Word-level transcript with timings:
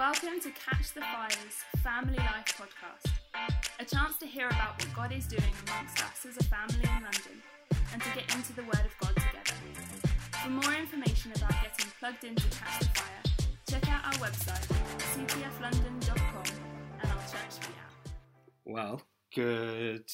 Welcome 0.00 0.40
to 0.40 0.50
Catch 0.52 0.94
the 0.94 1.02
Fire's 1.02 1.60
Family 1.84 2.16
Life 2.16 2.56
podcast, 2.56 3.12
a 3.78 3.84
chance 3.84 4.16
to 4.16 4.24
hear 4.24 4.46
about 4.46 4.82
what 4.82 4.96
God 4.96 5.12
is 5.12 5.26
doing 5.26 5.52
amongst 5.68 6.02
us 6.02 6.24
as 6.26 6.38
a 6.38 6.44
family 6.44 6.80
in 6.82 7.02
London 7.02 7.42
and 7.92 8.00
to 8.00 8.08
get 8.14 8.34
into 8.34 8.54
the 8.54 8.62
Word 8.62 8.80
of 8.80 8.98
God 8.98 9.14
together. 9.14 9.60
For 10.42 10.48
more 10.48 10.72
information 10.72 11.32
about 11.36 11.52
getting 11.62 11.92
plugged 11.98 12.24
into 12.24 12.48
Catch 12.48 12.78
the 12.78 12.86
Fire, 12.86 13.46
check 13.68 13.90
out 13.90 14.06
our 14.06 14.26
website, 14.26 14.66
ctflondon.com, 15.12 16.44
and 17.02 17.10
our 17.12 17.18
church 17.18 17.60
for 17.60 17.70
now. 17.72 18.14
Well, 18.64 19.02
good 19.34 20.08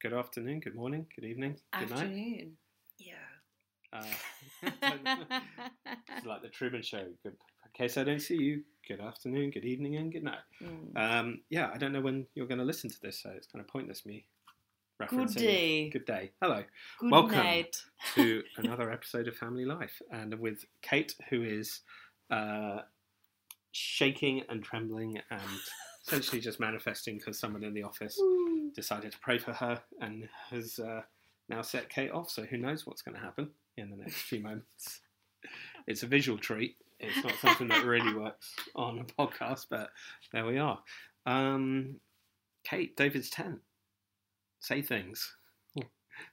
good 0.00 0.12
afternoon, 0.12 0.60
good 0.60 0.76
morning, 0.76 1.06
good 1.16 1.24
evening, 1.26 1.56
good 1.76 1.90
night. 1.90 1.98
Afternoon. 1.98 2.52
Yeah. 3.00 3.14
Uh, 3.92 4.04
it's 4.62 6.24
like 6.24 6.42
the 6.42 6.48
Truman 6.50 6.82
Show. 6.82 7.06
Good, 7.24 7.34
in 7.74 7.84
case 7.84 7.96
I 7.96 8.04
don't 8.04 8.20
see 8.20 8.36
you, 8.36 8.62
good 8.86 9.00
afternoon, 9.00 9.50
good 9.50 9.64
evening, 9.64 9.96
and 9.96 10.12
good 10.12 10.24
night. 10.24 10.40
Mm. 10.62 10.96
Um, 10.96 11.40
yeah, 11.50 11.70
I 11.72 11.78
don't 11.78 11.92
know 11.92 12.00
when 12.00 12.26
you're 12.34 12.46
going 12.46 12.58
to 12.58 12.64
listen 12.64 12.90
to 12.90 13.00
this, 13.00 13.22
so 13.22 13.30
it's 13.30 13.46
kind 13.46 13.64
of 13.64 13.68
pointless 13.68 14.04
me 14.04 14.26
referencing. 15.00 15.34
Good 15.34 15.34
day. 15.34 15.90
Good 15.90 16.04
day. 16.04 16.30
Hello 16.42 16.62
Good 16.98 17.10
welcome. 17.10 17.38
night. 17.38 17.76
to 18.14 18.42
another 18.56 18.90
episode 18.90 19.28
of 19.28 19.36
Family 19.36 19.64
Life, 19.64 20.02
and 20.10 20.34
with 20.38 20.64
Kate, 20.82 21.14
who 21.30 21.42
is 21.42 21.80
uh, 22.30 22.80
shaking 23.72 24.42
and 24.48 24.62
trembling 24.62 25.20
and 25.30 25.40
essentially 26.06 26.40
just 26.40 26.58
manifesting 26.58 27.18
because 27.18 27.38
someone 27.38 27.62
in 27.62 27.72
the 27.72 27.84
office 27.84 28.20
decided 28.74 29.12
to 29.12 29.18
pray 29.20 29.38
for 29.38 29.52
her 29.52 29.80
and 30.00 30.28
has 30.50 30.78
uh, 30.80 31.02
now 31.48 31.62
set 31.62 31.88
Kate 31.88 32.10
off. 32.10 32.30
So 32.30 32.42
who 32.42 32.56
knows 32.56 32.86
what's 32.86 33.02
going 33.02 33.16
to 33.16 33.22
happen 33.22 33.50
in 33.76 33.90
the 33.90 33.96
next 33.96 34.16
few 34.22 34.40
moments? 34.42 35.00
It's 35.86 36.02
a 36.02 36.06
visual 36.06 36.36
treat. 36.36 36.76
It's 37.00 37.24
not 37.24 37.34
something 37.40 37.68
that 37.68 37.84
really 37.84 38.14
works 38.14 38.54
on 38.74 38.98
a 39.00 39.04
podcast, 39.04 39.66
but 39.70 39.90
there 40.32 40.44
we 40.46 40.58
are. 40.58 40.78
Um, 41.26 41.96
Kate, 42.64 42.94
David's 42.96 43.30
tent. 43.30 43.58
Say 44.60 44.82
things. 44.82 45.34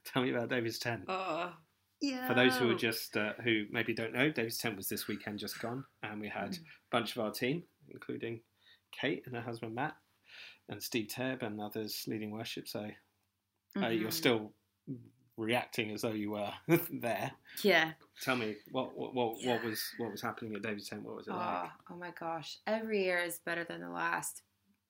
Tell 0.05 0.21
me 0.23 0.31
about 0.31 0.49
David's 0.49 0.79
tent. 0.79 1.05
Oh. 1.07 1.53
Yeah. 2.01 2.27
For 2.27 2.33
those 2.33 2.57
who 2.57 2.69
are 2.69 2.75
just 2.75 3.15
uh, 3.17 3.33
who 3.43 3.65
maybe 3.71 3.93
don't 3.93 4.13
know, 4.13 4.29
David's 4.29 4.57
tent 4.57 4.75
was 4.77 4.87
this 4.89 5.07
weekend 5.07 5.39
just 5.39 5.59
gone, 5.61 5.83
and 6.03 6.19
we 6.19 6.27
had 6.27 6.51
Mm. 6.51 6.57
a 6.59 6.61
bunch 6.91 7.15
of 7.15 7.23
our 7.23 7.31
team, 7.31 7.63
including 7.89 8.41
Kate 8.91 9.23
and 9.25 9.33
her 9.35 9.41
husband 9.41 9.73
Matt, 9.73 9.95
and 10.69 10.83
Steve 10.83 11.07
Tebb 11.07 11.41
and 11.41 11.59
others 11.61 12.03
leading 12.07 12.29
worship. 12.31 12.67
So 12.67 12.91
uh, 13.81 13.87
you're 13.87 14.09
Mhm. 14.09 14.13
still 14.13 14.53
reacting 15.37 15.91
as 15.91 16.01
though 16.01 16.11
you 16.11 16.31
were 16.31 16.51
there. 16.91 17.31
Yeah. 17.63 17.91
Tell 18.21 18.35
me 18.35 18.55
what 18.71 18.97
what 18.97 19.13
what, 19.13 19.37
Yeah. 19.39 19.53
what 19.53 19.63
was 19.63 19.81
what 19.97 20.11
was 20.11 20.21
happening 20.21 20.55
at 20.55 20.63
David's 20.63 20.89
tent? 20.89 21.03
What 21.03 21.15
was 21.17 21.27
it 21.27 21.31
Oh, 21.33 21.37
like? 21.37 21.69
oh 21.91 21.95
my 21.95 22.11
gosh. 22.19 22.57
Every 22.67 23.03
year 23.03 23.19
is 23.19 23.39
better 23.45 23.63
than 23.63 23.81
the 23.81 23.89
last. 23.89 24.41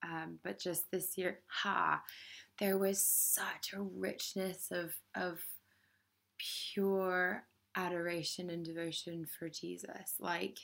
Um, 0.02 0.38
but 0.44 0.58
just 0.60 0.90
this 0.90 1.18
year, 1.18 1.40
ha, 1.48 2.02
there 2.58 2.78
was 2.78 3.00
such 3.04 3.72
a 3.74 3.80
richness 3.80 4.68
of 4.70 4.94
of 5.14 5.40
pure 6.38 7.44
adoration 7.76 8.50
and 8.50 8.64
devotion 8.64 9.26
for 9.38 9.48
Jesus. 9.48 10.14
Like 10.18 10.58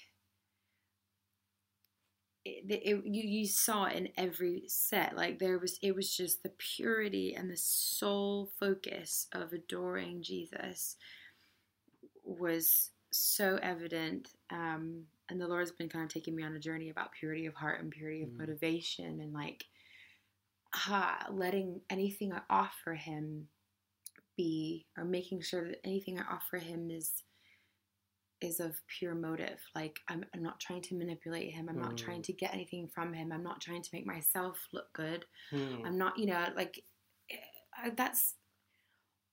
it, 2.44 2.64
it, 2.68 3.06
you 3.06 3.22
you 3.22 3.46
saw 3.46 3.84
it 3.86 3.96
in 3.96 4.08
every 4.16 4.64
set. 4.68 5.16
Like 5.16 5.38
there 5.38 5.58
was, 5.58 5.78
it 5.82 5.94
was 5.94 6.14
just 6.14 6.42
the 6.42 6.52
purity 6.58 7.34
and 7.34 7.50
the 7.50 7.56
sole 7.56 8.50
focus 8.60 9.28
of 9.32 9.52
adoring 9.52 10.22
Jesus 10.22 10.96
was 12.24 12.90
so 13.12 13.58
evident. 13.62 14.30
Um, 14.50 15.04
and 15.30 15.40
the 15.40 15.48
Lord's 15.48 15.72
been 15.72 15.88
kind 15.88 16.04
of 16.04 16.10
taking 16.12 16.36
me 16.36 16.42
on 16.44 16.54
a 16.54 16.60
journey 16.60 16.90
about 16.90 17.12
purity 17.12 17.46
of 17.46 17.54
heart 17.54 17.80
and 17.80 17.90
purity 17.90 18.22
of 18.22 18.30
Mm. 18.30 18.38
motivation 18.38 19.20
and 19.20 19.32
like 19.32 19.66
ah, 20.74 21.26
letting 21.30 21.80
anything 21.90 22.32
I 22.32 22.42
offer 22.50 22.94
Him 22.94 23.48
be, 24.36 24.86
or 24.96 25.04
making 25.04 25.42
sure 25.42 25.68
that 25.68 25.80
anything 25.84 26.18
I 26.20 26.24
offer 26.34 26.58
Him 26.58 26.90
is 26.90 27.23
is 28.44 28.60
of 28.60 28.80
pure 28.86 29.14
motive. 29.14 29.60
Like 29.74 29.98
I'm, 30.08 30.24
I'm 30.34 30.42
not 30.42 30.60
trying 30.60 30.82
to 30.82 30.94
manipulate 30.94 31.52
Him. 31.52 31.68
I'm 31.68 31.78
not 31.80 31.94
Mm. 31.94 32.04
trying 32.04 32.22
to 32.22 32.32
get 32.32 32.54
anything 32.54 32.86
from 32.88 33.12
Him. 33.12 33.32
I'm 33.32 33.42
not 33.42 33.60
trying 33.60 33.82
to 33.82 33.90
make 33.92 34.06
myself 34.06 34.68
look 34.72 34.92
good. 34.92 35.24
Hmm. 35.50 35.84
I'm 35.84 35.98
not, 35.98 36.18
you 36.18 36.26
know, 36.26 36.46
like 36.56 36.84
eh, 37.30 37.90
that's 37.96 38.34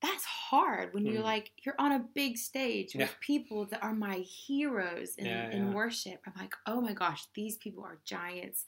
that's 0.01 0.23
hard 0.25 0.94
when 0.95 1.05
you're 1.05 1.22
Mm. 1.22 1.25
like 1.25 1.51
you're 1.63 1.75
on 1.77 1.91
a 1.91 1.99
big 2.16 2.35
stage 2.38 2.95
with 2.95 3.01
Yeah. 3.09 3.16
people 3.19 3.66
that 3.67 3.83
are 3.83 3.94
my 3.94 4.16
heroes 4.47 5.16
in, 5.17 5.25
Yeah, 5.28 5.51
in 5.51 5.67
yeah. 5.67 5.73
worship. 5.73 6.19
I'm 6.25 6.33
like, 6.38 6.55
oh 6.66 6.81
my 6.81 6.93
gosh, 6.93 7.28
these 7.35 7.57
people 7.57 7.83
are 7.83 7.99
giants. 8.03 8.66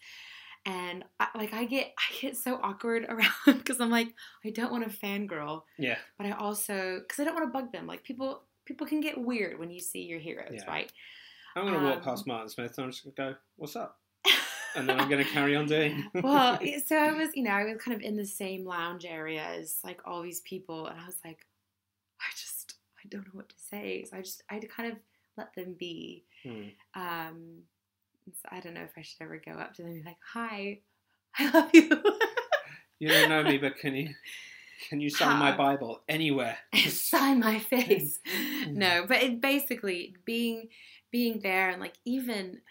And 0.65 1.03
I, 1.19 1.27
like 1.35 1.51
I 1.53 1.65
get 1.65 1.93
I 1.97 2.21
get 2.21 2.37
so 2.37 2.59
awkward 2.61 3.05
around 3.09 3.31
because 3.57 3.81
I'm 3.81 3.89
like 3.89 4.13
I 4.45 4.51
don't 4.51 4.71
want 4.71 4.89
to 4.89 4.95
fangirl, 4.97 5.63
Yeah, 5.77 5.97
but 6.17 6.27
I 6.27 6.31
also 6.31 6.99
because 6.99 7.19
I 7.19 7.23
don't 7.25 7.33
want 7.35 7.47
to 7.47 7.51
bug 7.51 7.71
them. 7.73 7.87
Like 7.87 8.03
people 8.03 8.43
people 8.65 8.87
can 8.87 9.01
get 9.01 9.17
weird 9.17 9.59
when 9.59 9.69
you 9.71 9.79
see 9.79 10.01
your 10.03 10.19
heroes, 10.19 10.51
Yeah. 10.53 10.65
right? 10.67 10.91
I'm 11.55 11.63
going 11.67 11.79
to 11.79 11.85
walk 11.85 11.97
Um, 11.97 12.03
past 12.03 12.25
Martin 12.27 12.49
Smith 12.49 12.73
and 12.77 12.85
I'm 12.85 12.91
just 12.91 13.03
going 13.03 13.15
to 13.15 13.21
go, 13.33 13.35
"What's 13.57 13.75
up?" 13.75 13.99
And 14.75 14.89
then 14.89 14.99
I'm 14.99 15.07
going 15.07 15.23
to 15.23 15.29
carry 15.29 15.55
on 15.55 15.67
doing. 15.67 16.09
well, 16.15 16.59
so 16.87 16.95
I 16.97 17.11
was, 17.11 17.29
you 17.35 17.43
know, 17.43 17.51
I 17.51 17.63
was 17.63 17.77
kind 17.77 17.95
of 17.95 18.01
in 18.01 18.15
the 18.17 18.25
same 18.25 18.65
lounge 18.65 19.05
area 19.05 19.43
as 19.43 19.77
like 19.83 20.01
all 20.05 20.23
these 20.23 20.39
people, 20.41 20.87
and 20.87 20.99
I 20.99 21.05
was 21.05 21.17
like, 21.23 21.45
I 22.19 22.25
just, 22.31 22.73
I 22.97 23.07
don't 23.09 23.21
know 23.25 23.33
what 23.33 23.49
to 23.49 23.55
say. 23.59 24.03
So 24.09 24.17
I 24.17 24.21
just, 24.21 24.41
I 24.49 24.55
had 24.55 24.61
to 24.63 24.67
kind 24.67 24.91
of 24.91 24.97
let 25.37 25.53
them 25.53 25.75
be. 25.77 26.23
Hmm. 26.43 26.63
Um, 26.95 27.37
so 28.25 28.49
I 28.51 28.61
don't 28.61 28.73
know 28.73 28.81
if 28.81 28.93
I 28.97 29.03
should 29.03 29.21
ever 29.21 29.39
go 29.45 29.51
up 29.51 29.75
to 29.75 29.83
them 29.83 29.91
and 29.91 30.01
be 30.03 30.09
like, 30.09 30.17
"Hi, 30.33 30.79
I 31.37 31.51
love 31.51 31.69
you." 31.73 31.89
You 32.99 33.09
don't 33.09 33.29
know 33.29 33.43
me, 33.43 33.57
but 33.59 33.77
can 33.77 33.95
you 33.95 34.09
can 34.89 34.99
you 35.01 35.09
sign 35.09 35.37
my 35.39 35.55
Bible 35.55 36.01
anywhere? 36.09 36.57
sign 36.89 37.39
my 37.39 37.59
face. 37.59 38.19
no, 38.67 39.05
but 39.07 39.23
it 39.23 39.41
basically 39.41 40.15
being 40.25 40.69
being 41.11 41.39
there 41.41 41.69
and 41.69 41.79
like 41.81 41.93
even 42.05 42.61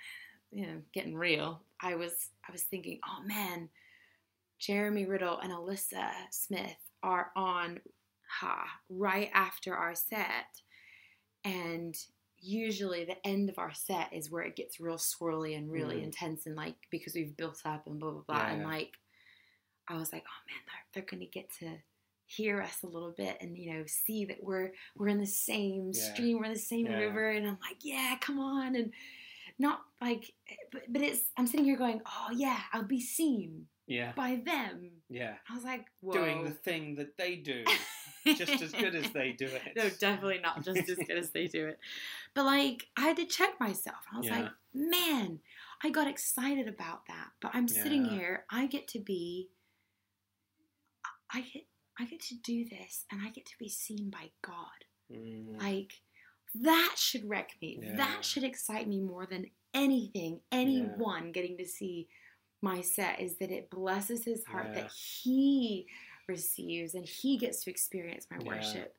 you 0.51 0.67
know 0.67 0.83
getting 0.93 1.15
real. 1.17 1.63
I 1.81 1.95
was 1.97 2.13
I 2.49 2.53
was 2.53 2.63
thinking, 2.63 3.01
oh 3.07 3.27
man, 3.27 3.69
Jeremy 4.59 5.07
Riddle 5.07 5.39
and 5.39 5.53
Alyssa 5.53 6.11
Smith 6.31 6.77
are 7.03 7.31
on 7.35 7.81
ha 8.41 8.65
right 8.89 9.31
after 9.35 9.75
our 9.75 9.95
set, 9.95 10.63
and 11.45 11.95
usually 12.39 13.05
the 13.05 13.25
end 13.27 13.49
of 13.49 13.59
our 13.59 13.73
set 13.73 14.13
is 14.13 14.31
where 14.31 14.43
it 14.43 14.57
gets 14.57 14.81
real 14.81 14.97
swirly 14.97 15.57
and 15.57 15.71
really 15.71 15.97
Mm. 16.01 16.05
intense 16.05 16.47
and 16.47 16.57
like 16.57 16.75
because 16.91 17.15
we've 17.15 17.37
built 17.37 17.61
up 17.65 17.87
and 17.87 18.01
blah 18.01 18.11
blah 18.11 18.23
blah 18.27 18.37
Yeah, 18.39 18.51
and 18.53 18.63
yeah. 18.63 18.67
like 18.69 18.93
I 19.89 19.95
was 19.97 20.13
like, 20.13 20.25
oh 20.27 20.43
man, 20.49 20.59
they're, 20.67 21.03
they're 21.05 21.11
gonna 21.11 21.27
get 21.31 21.51
to 21.61 21.67
hear 22.27 22.63
us 22.63 22.83
a 22.83 22.87
little 22.87 23.13
bit 23.17 23.37
and 23.41 23.57
you 23.59 23.73
know 23.75 23.85
see 23.87 24.25
that 24.27 24.43
we're 24.43 24.73
we're 24.97 25.09
in 25.09 25.19
the 25.19 25.27
same 25.27 25.91
Yeah. 25.93 26.01
stream, 26.15 26.39
we're 26.39 26.47
in 26.47 26.53
the 26.55 26.59
same 26.59 26.87
Yeah. 26.87 26.99
river, 26.99 27.31
and 27.31 27.47
I'm 27.47 27.59
like, 27.61 27.79
yeah, 27.83 28.17
come 28.21 28.39
on, 28.39 28.75
and 28.77 28.93
not 29.59 29.83
like, 30.01 30.33
but, 30.71 30.83
but 30.89 31.03
it's 31.03 31.21
I'm 31.37 31.47
sitting 31.47 31.65
here 31.67 31.77
going, 31.77 32.01
oh 32.07 32.29
yeah, 32.35 32.61
I'll 32.73 32.85
be 32.85 33.01
seen 33.01 33.67
Yeah, 33.87 34.13
by 34.17 34.41
them. 34.45 34.91
yeah. 35.09 35.35
I 35.49 35.55
was 35.55 35.65
like, 35.65 35.87
whoa. 36.01 36.13
Doing 36.15 36.45
the 36.45 36.51
thing 36.51 36.95
that 36.97 37.17
they 37.19 37.37
do, 37.37 37.65
just 38.37 38.63
as 38.63 38.73
good 38.73 38.95
as 38.95 39.11
they 39.13 39.33
do 39.33 39.47
it. 39.67 39.73
no, 39.77 39.91
definitely 39.91 40.39
not 40.43 40.65
just 40.65 40.89
as 40.89 40.97
good 40.97 41.19
as 41.19 41.31
they 41.31 41.47
do 41.49 41.67
it. 41.69 41.79
But 42.35 42.47
like, 42.47 42.89
I 42.97 43.03
had 43.03 43.17
to 43.19 43.27
check 43.27 43.61
myself. 43.61 43.99
I 44.13 44.17
was 44.19 44.27
Yeah. 44.27 44.41
like, 44.41 44.51
man, 44.75 45.41
I 45.85 45.91
got 45.91 46.07
excited 46.09 46.67
about 46.67 47.07
that. 47.09 47.29
But 47.41 47.51
I'm 47.55 47.69
sitting 47.69 48.05
here. 48.07 48.47
I 48.51 48.67
get 48.67 48.89
to 48.89 49.01
be. 49.01 49.51
I 51.33 51.41
get. 51.43 51.65
I 51.99 52.07
get 52.07 52.21
to 52.23 52.35
do 52.37 52.65
this, 52.69 53.05
and 53.11 53.21
I 53.25 53.31
get 53.31 53.47
to 53.47 53.59
be 53.59 53.69
seen 53.69 54.11
by 54.11 54.31
God. 54.45 54.85
Mm, 55.13 55.59
Like 55.61 55.93
that 56.55 56.95
should 56.99 57.29
wreck 57.29 57.57
me. 57.63 57.79
Yeah. 57.83 57.97
That 57.97 58.25
should 58.25 58.45
excite 58.45 58.89
me 58.89 59.01
more 59.01 59.27
than 59.27 59.47
anything. 59.75 60.41
Anyone 60.51 61.33
getting 61.33 61.57
to 61.59 61.67
see 61.67 62.09
my 62.61 62.81
set 62.81 63.21
is 63.21 63.37
that 63.39 63.51
it 63.51 63.71
blesses 63.71 64.25
his 64.25 64.45
heart 64.45 64.71
Yeah. 64.75 64.83
that 64.83 64.91
he 64.93 65.87
receives 66.29 66.95
and 66.95 67.07
he 67.07 67.37
gets 67.39 67.65
to 67.65 67.71
experience 67.71 68.27
my 68.31 68.39
Yeah. 68.39 68.47
worship. 68.57 68.97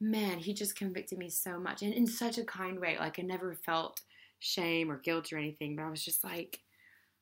Man, 0.00 0.38
he 0.38 0.52
just 0.54 0.76
convicted 0.76 1.18
me 1.18 1.30
so 1.30 1.58
much 1.58 1.82
and 1.82 1.92
in 1.94 2.06
such 2.06 2.38
a 2.38 2.44
kind 2.44 2.78
way. 2.80 2.98
Like 2.98 3.18
I 3.18 3.22
never 3.22 3.54
felt 3.54 4.00
shame 4.38 4.90
or 4.90 4.98
guilt 4.98 5.32
or 5.32 5.38
anything, 5.38 5.76
but 5.76 5.84
I 5.84 5.90
was 5.90 6.04
just 6.04 6.22
like, 6.24 6.62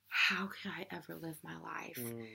how 0.09 0.47
could 0.49 0.71
I 0.71 0.87
ever 0.91 1.17
live 1.17 1.39
my 1.43 1.57
life 1.59 1.99
mm, 1.99 2.27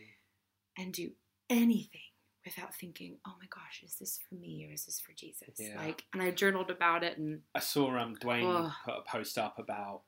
and 0.78 0.94
do 0.94 1.12
anything 1.50 2.02
without 2.46 2.74
thinking, 2.74 3.18
oh 3.28 3.34
my 3.40 3.48
gosh, 3.54 3.82
is 3.84 3.96
this 3.96 4.20
for 4.28 4.36
me 4.36 4.66
or 4.70 4.74
is 4.74 4.86
this 4.86 5.00
for 5.00 5.12
Jesus? 5.14 5.56
Yeah. 5.58 5.78
Like, 5.78 6.06
and 6.14 6.22
I 6.22 6.32
journaled 6.32 6.72
about 6.72 7.04
it 7.04 7.18
and 7.18 7.42
I 7.56 7.60
saw 7.60 7.98
um 7.98 8.16
Dwayne 8.16 8.66
Ugh. 8.66 8.72
put 8.86 8.94
a 8.98 9.02
post 9.02 9.38
up 9.38 9.60
about 9.60 10.02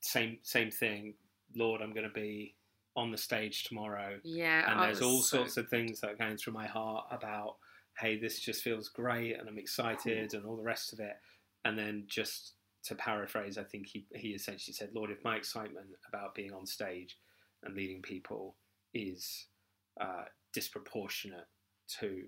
same 0.00 0.38
same 0.42 0.70
thing. 0.70 1.14
Lord, 1.54 1.82
I'm 1.82 1.92
going 1.92 2.06
to 2.06 2.12
be 2.12 2.54
on 2.96 3.10
the 3.10 3.18
stage 3.18 3.64
tomorrow, 3.64 4.18
yeah, 4.24 4.70
and 4.70 4.80
I 4.80 4.86
there's 4.86 5.02
all 5.02 5.20
so- 5.20 5.38
sorts 5.38 5.56
of 5.56 5.68
things 5.68 6.00
that 6.00 6.10
are 6.10 6.16
going 6.16 6.36
through 6.36 6.52
my 6.54 6.66
heart 6.66 7.06
about, 7.10 7.56
hey, 7.98 8.18
this 8.18 8.40
just 8.40 8.62
feels 8.62 8.88
great, 8.88 9.38
and 9.38 9.48
I'm 9.48 9.58
excited, 9.58 10.34
and 10.34 10.44
all 10.44 10.56
the 10.56 10.62
rest 10.62 10.92
of 10.92 11.00
it. 11.00 11.16
And 11.64 11.78
then 11.78 12.04
just 12.06 12.54
to 12.84 12.94
paraphrase, 12.94 13.58
I 13.58 13.64
think 13.64 13.86
he 13.86 14.06
he 14.14 14.28
essentially 14.28 14.74
said, 14.74 14.90
"Lord, 14.94 15.10
if 15.10 15.22
my 15.24 15.36
excitement 15.36 15.86
about 16.08 16.34
being 16.34 16.52
on 16.52 16.66
stage 16.66 17.18
and 17.62 17.74
leading 17.76 18.00
people 18.00 18.56
is 18.94 19.46
uh, 20.00 20.24
disproportionate 20.52 21.46
to 22.00 22.24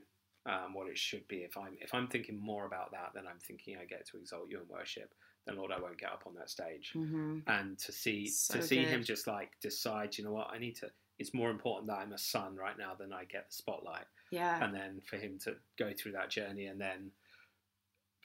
um, 0.46 0.74
what 0.74 0.88
it 0.88 0.98
should 0.98 1.26
be, 1.28 1.38
if 1.38 1.56
I'm 1.56 1.76
if 1.80 1.94
I'm 1.94 2.08
thinking 2.08 2.38
more 2.38 2.66
about 2.66 2.90
that 2.92 3.12
than 3.14 3.26
I'm 3.26 3.38
thinking 3.38 3.76
I 3.80 3.84
get 3.84 4.06
to 4.08 4.18
exalt 4.18 4.50
you 4.50 4.58
and 4.58 4.68
worship, 4.68 5.14
then 5.46 5.56
Lord, 5.56 5.70
I 5.70 5.80
won't 5.80 5.98
get 5.98 6.10
up 6.10 6.24
on 6.26 6.34
that 6.34 6.50
stage." 6.50 6.90
hmm 6.92 7.38
And 7.46 7.78
to 7.78 7.92
see 7.92 8.26
So 8.26 8.54
to 8.54 8.62
see 8.66 8.84
him 8.84 9.02
just 9.04 9.26
like 9.26 9.52
decide, 9.60 10.18
you 10.18 10.24
know 10.24 10.32
what, 10.32 10.48
I 10.52 10.58
need 10.58 10.76
to. 10.76 10.90
It's 11.18 11.32
more 11.34 11.50
important 11.50 11.86
that 11.88 11.98
I'm 11.98 12.12
a 12.12 12.18
son 12.18 12.56
right 12.56 12.76
now 12.76 12.94
than 12.98 13.12
I 13.12 13.24
get 13.24 13.48
the 13.48 13.54
spotlight 13.54 14.06
Yeah. 14.32 14.64
and 14.64 14.74
then 14.74 15.00
for 15.08 15.16
him 15.16 15.38
to 15.44 15.56
go 15.78 15.92
through 15.92 16.12
that 16.12 16.30
journey 16.30 16.66
and 16.66 16.80
then 16.80 17.12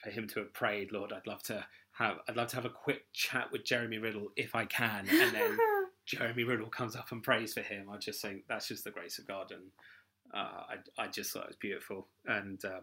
for 0.02 0.10
him 0.10 0.26
to 0.28 0.40
have 0.40 0.52
prayed 0.54 0.92
lord 0.92 1.12
i'd 1.12 1.26
love 1.26 1.42
to 1.42 1.64
have 1.92 2.18
i'd 2.28 2.36
love 2.36 2.48
to 2.48 2.56
have 2.56 2.64
a 2.64 2.70
quick 2.70 3.02
chat 3.12 3.50
with 3.52 3.64
jeremy 3.64 3.98
riddle 3.98 4.28
if 4.36 4.54
i 4.54 4.64
can 4.64 5.08
and 5.08 5.34
then 5.34 5.58
jeremy 6.08 6.42
riddle 6.44 6.68
comes 6.68 6.96
up 6.96 7.12
and 7.12 7.22
prays 7.22 7.52
for 7.54 7.60
him 7.60 7.88
i 7.92 7.96
just 7.98 8.22
think 8.22 8.42
that's 8.48 8.68
just 8.68 8.84
the 8.84 8.90
grace 8.90 9.18
of 9.18 9.26
god 9.26 9.50
and 9.50 9.62
uh, 10.34 10.62
I, 10.98 11.04
I 11.04 11.08
just 11.08 11.32
thought 11.32 11.44
it 11.44 11.48
was 11.48 11.56
beautiful 11.56 12.06
and 12.26 12.62
um, 12.66 12.82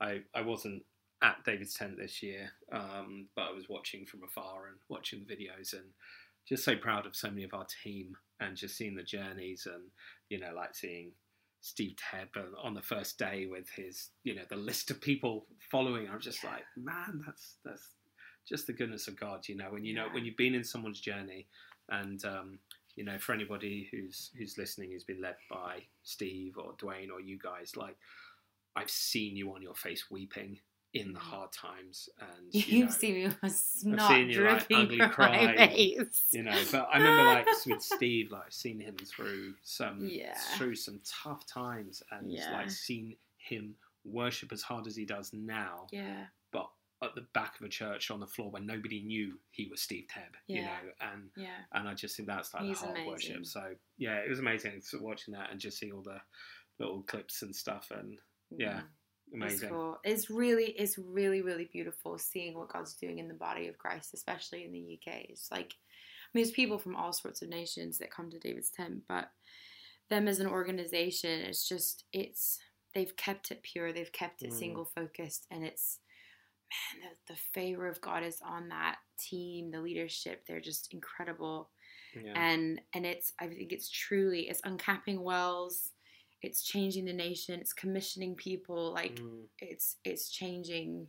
I, 0.00 0.20
I 0.34 0.42
wasn't 0.42 0.82
at 1.22 1.42
david's 1.44 1.74
tent 1.74 1.96
this 1.96 2.22
year 2.22 2.50
um, 2.72 3.26
but 3.34 3.48
i 3.50 3.52
was 3.52 3.68
watching 3.68 4.04
from 4.06 4.22
afar 4.24 4.66
and 4.66 4.76
watching 4.88 5.24
the 5.26 5.34
videos 5.34 5.72
and 5.72 5.84
just 6.48 6.64
so 6.64 6.76
proud 6.76 7.06
of 7.06 7.16
so 7.16 7.30
many 7.30 7.44
of 7.44 7.54
our 7.54 7.66
team 7.82 8.16
and 8.40 8.56
just 8.56 8.76
seeing 8.76 8.94
the 8.94 9.02
journeys 9.02 9.66
and 9.72 9.84
you 10.28 10.38
know 10.38 10.52
like 10.54 10.74
seeing 10.74 11.12
Steve 11.64 11.96
Tebb 11.96 12.28
on 12.62 12.74
the 12.74 12.82
first 12.82 13.18
day 13.18 13.46
with 13.50 13.66
his, 13.70 14.10
you 14.22 14.34
know, 14.34 14.42
the 14.50 14.56
list 14.56 14.90
of 14.90 15.00
people 15.00 15.46
following. 15.70 16.10
I'm 16.10 16.20
just 16.20 16.44
Yeah. 16.44 16.50
like, 16.50 16.64
man, 16.76 17.22
that's 17.24 17.56
that's 17.64 17.88
just 18.46 18.66
the 18.66 18.74
goodness 18.74 19.08
of 19.08 19.18
God. 19.18 19.48
You 19.48 19.56
know, 19.56 19.70
when 19.70 19.82
you 19.82 19.94
know 19.94 20.08
when 20.10 20.26
you've 20.26 20.36
been 20.36 20.54
in 20.54 20.62
someone's 20.62 21.00
journey, 21.00 21.48
and 21.88 22.24
um, 22.24 22.58
you 22.96 23.04
know, 23.04 23.18
for 23.18 23.32
anybody 23.32 23.88
who's 23.90 24.30
who's 24.38 24.56
listening, 24.58 24.92
who's 24.92 25.04
been 25.04 25.20
led 25.20 25.36
by 25.50 25.82
Steve 26.02 26.56
or 26.58 26.72
Dwayne 26.74 27.10
or 27.10 27.20
you 27.20 27.38
guys, 27.38 27.76
like 27.76 27.96
I've 28.76 28.90
seen 28.90 29.36
you 29.36 29.52
on 29.54 29.62
your 29.62 29.74
face 29.74 30.10
weeping 30.10 30.58
in 30.94 31.12
the 31.12 31.18
Mhm. 31.18 31.22
hard 31.22 31.52
times, 31.52 32.08
and 32.20 32.54
You've 32.54 32.86
know, 32.86 32.90
seen 32.94 33.14
me 33.14 33.24
with 33.26 33.38
a 33.42 33.50
snot 33.50 34.08
seen 34.10 34.30
you, 34.30 34.42
like, 34.44 34.58
dripping 34.68 34.76
ugly 34.86 34.98
cry. 35.08 35.86
you 36.32 36.42
know 36.44 36.62
but 36.70 36.88
i 36.92 36.98
remember 36.98 37.24
like 37.24 37.46
with 37.66 37.82
steve 37.82 38.30
like 38.30 38.50
seen 38.52 38.78
him 38.80 38.96
through 38.96 39.54
some 39.64 39.98
Yeah. 40.08 40.34
through 40.56 40.76
some 40.76 41.00
tough 41.04 41.44
times 41.46 42.00
and 42.12 42.30
Yeah. 42.30 42.52
like 42.52 42.70
seen 42.70 43.16
him 43.38 43.74
worship 44.04 44.52
as 44.52 44.62
hard 44.62 44.86
as 44.86 44.94
he 44.94 45.04
does 45.04 45.32
now 45.32 45.88
Yeah. 45.90 46.26
At 47.04 47.14
the 47.14 47.26
back 47.34 47.58
of 47.60 47.66
a 47.66 47.68
church 47.68 48.10
on 48.10 48.20
the 48.20 48.26
floor 48.26 48.50
when 48.50 48.66
nobody 48.66 49.02
knew 49.02 49.38
he 49.50 49.66
was 49.70 49.80
steve 49.80 50.06
tebb 50.12 50.34
you 50.46 50.62
know 50.62 50.68
and 51.12 51.30
Yeah. 51.36 51.48
and 51.72 51.88
i 51.88 51.94
just 51.94 52.16
think 52.16 52.28
that's 52.28 52.52
like 52.54 52.64
He's 52.64 52.80
the 52.80 52.86
heart 52.86 52.98
of 52.98 53.04
amazing. 53.06 53.32
worship 53.34 53.46
so 53.46 53.74
yeah 53.98 54.16
it 54.16 54.28
was 54.28 54.38
amazing 54.38 54.82
watching 55.00 55.34
that 55.34 55.50
and 55.50 55.60
just 55.60 55.78
seeing 55.78 55.92
all 55.92 56.02
the 56.02 56.20
little 56.78 57.02
clips 57.02 57.42
and 57.42 57.54
stuff 57.54 57.90
and 57.90 58.18
Yeah. 58.50 58.80
It's 59.32 59.34
amazing 59.42 59.68
cool. 59.70 59.98
It's 60.04 60.28
really, 60.30 60.66
it's 60.72 60.98
really, 60.98 61.40
really 61.40 61.64
beautiful 61.72 62.18
seeing 62.18 62.54
what 62.56 62.68
God's 62.68 62.94
doing 62.94 63.18
in 63.18 63.26
the 63.26 63.34
body 63.34 63.68
of 63.68 63.78
Christ, 63.78 64.12
especially 64.14 64.64
in 64.64 64.70
the 64.72 64.98
UK. 65.00 65.26
It's 65.30 65.50
like, 65.50 65.72
I 65.72 66.28
mean, 66.34 66.44
there's 66.44 66.50
people 66.52 66.78
from 66.78 66.94
all 66.94 67.12
sorts 67.12 67.40
of 67.40 67.48
nations 67.48 67.96
that 67.98 68.10
come 68.10 68.30
to 68.30 68.38
David's 68.38 68.70
tent, 68.70 69.02
but 69.08 69.30
them 70.10 70.28
as 70.28 70.40
an 70.40 70.46
organization, 70.46 71.40
it's 71.40 71.66
just, 71.66 72.04
it's, 72.12 72.60
they've 72.94 73.16
kept 73.16 73.50
it 73.50 73.62
pure, 73.62 73.92
they've 73.94 74.12
kept 74.12 74.42
it 74.42 74.50
Mm. 74.50 74.58
single 74.58 74.84
focused, 74.84 75.46
and 75.50 75.64
it's, 75.64 76.00
man, 77.00 77.12
the, 77.26 77.34
the 77.34 77.38
favor 77.52 77.88
of 77.88 78.00
God 78.00 78.22
is 78.22 78.40
on 78.44 78.68
that 78.68 78.96
team, 79.18 79.70
the 79.70 79.80
leadership, 79.80 80.44
they're 80.46 80.60
just 80.60 80.92
incredible. 80.92 81.70
Yeah. 82.14 82.32
And 82.36 82.80
and 82.94 83.04
it's 83.04 83.32
i 83.40 83.48
think 83.48 83.72
it's 83.72 83.90
truly 83.90 84.42
it's 84.48 84.60
uncapping 84.62 85.18
wells 85.18 85.90
it's 86.42 86.62
changing 86.62 87.06
the 87.06 87.12
nation 87.12 87.58
it's 87.58 87.72
commissioning 87.72 88.36
people 88.36 88.92
like 88.92 89.16
Mm, 89.16 89.46
it's 89.58 89.96
it's 90.04 90.30
changing 90.30 91.08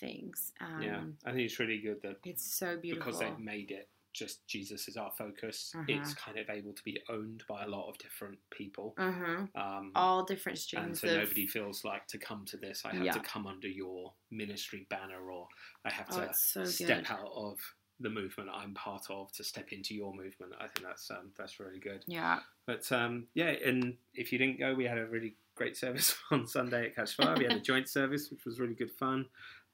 things. 0.00 0.52
Um 0.60 0.80
yeah 0.82 1.00
i 1.26 1.32
think 1.32 1.42
it's 1.42 1.58
really 1.58 1.80
good 1.80 2.00
that 2.02 2.16
it's 2.24 2.54
so 2.54 2.78
beautiful 2.78 3.04
because 3.06 3.20
they've 3.20 3.38
made 3.38 3.70
it 3.70 3.88
just 4.18 4.46
Jesus 4.46 4.88
is 4.88 4.96
our 4.96 5.10
focus. 5.16 5.72
Uh-huh. 5.74 5.84
It's 5.88 6.14
kind 6.14 6.38
of 6.38 6.50
able 6.50 6.72
to 6.72 6.82
be 6.82 7.00
owned 7.08 7.44
by 7.48 7.64
a 7.64 7.68
lot 7.68 7.88
of 7.88 7.96
different 7.98 8.38
people. 8.50 8.94
uh-huh 8.98 9.46
Um, 9.54 9.92
all 9.94 10.24
different 10.24 10.58
streams. 10.58 10.86
and 10.86 10.98
so 10.98 11.08
of 11.08 11.14
nobody 11.24 11.46
feels 11.46 11.84
like 11.84 12.06
to 12.08 12.18
come 12.18 12.44
to 12.46 12.56
this. 12.56 12.82
I 12.84 12.94
have 12.94 13.04
Yeah. 13.04 13.12
to 13.12 13.20
come 13.20 13.46
under 13.46 13.68
your 13.68 14.12
ministry 14.30 14.86
banner, 14.90 15.30
or 15.30 15.48
I 15.84 15.90
have 15.92 16.06
oh 16.12 16.26
to 16.26 16.34
so 16.34 16.64
step 16.64 17.04
good 17.04 17.10
out 17.10 17.30
of 17.34 17.58
the 18.00 18.10
movement 18.10 18.48
I'm 18.52 18.74
part 18.74 19.06
of 19.10 19.32
to 19.32 19.42
step 19.44 19.72
into 19.72 19.94
your 19.94 20.14
movement. 20.14 20.52
I 20.60 20.68
think 20.68 20.86
that's 20.86 21.10
um, 21.10 21.32
that's 21.36 21.58
really 21.60 21.80
good. 21.80 22.04
yeah 22.06 22.40
But 22.66 22.90
um, 22.92 23.26
yeah, 23.34 23.50
and 23.64 23.96
if 24.14 24.32
you 24.32 24.38
didn't 24.38 24.58
go, 24.60 24.74
we 24.74 24.84
had 24.84 24.98
a 24.98 25.06
really 25.06 25.34
great 25.56 25.76
service 25.76 26.16
on 26.30 26.46
Sunday 26.46 26.86
at 26.86 26.94
Catch 26.94 27.16
Fire. 27.16 27.36
We 27.36 27.44
had 27.44 27.54
a 27.54 27.60
joint 27.60 27.88
service, 27.98 28.30
which 28.30 28.44
was 28.44 28.60
really 28.60 28.74
good 28.74 28.92
fun, 28.92 29.26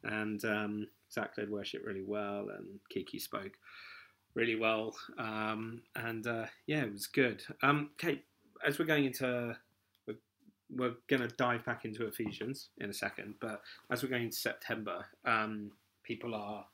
and 0.02 0.42
um, 0.44 0.86
Zach 1.12 1.36
led 1.36 1.50
worship 1.50 1.82
really 1.84 2.02
well, 2.02 2.48
and 2.56 2.80
Kiki 2.88 3.18
spoke 3.18 3.52
really 4.34 4.56
well, 4.56 4.94
um, 5.18 5.82
and 5.96 6.26
uh, 6.26 6.46
yeah, 6.66 6.82
it 6.82 6.92
was 6.92 7.06
good. 7.06 7.42
Um, 7.62 7.90
Kate, 7.98 8.24
as 8.66 8.78
we're 8.78 8.84
going 8.84 9.04
into 9.04 9.56
we're, 10.06 10.16
we're 10.70 10.94
going 11.08 11.22
to 11.22 11.34
dive 11.36 11.64
back 11.64 11.84
into 11.84 12.06
Ephesians 12.06 12.68
in 12.78 12.90
a 12.90 12.94
second, 12.94 13.34
but 13.40 13.62
as 13.90 14.02
we're 14.02 14.08
going 14.08 14.24
into 14.24 14.36
September, 14.36 15.04
um, 15.24 15.70
people 16.02 16.34
are 16.34 16.64